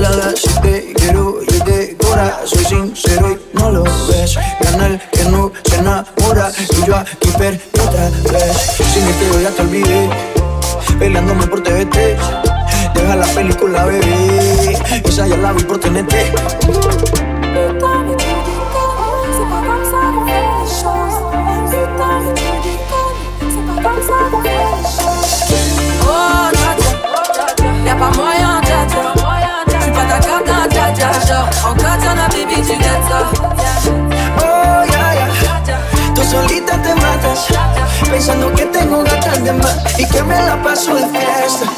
y 39.98 40.06
que 40.06 40.24
me 40.24 40.36
la 40.36 40.62
paso 40.62 40.94
de 40.94 41.06
fiesta. 41.08 41.77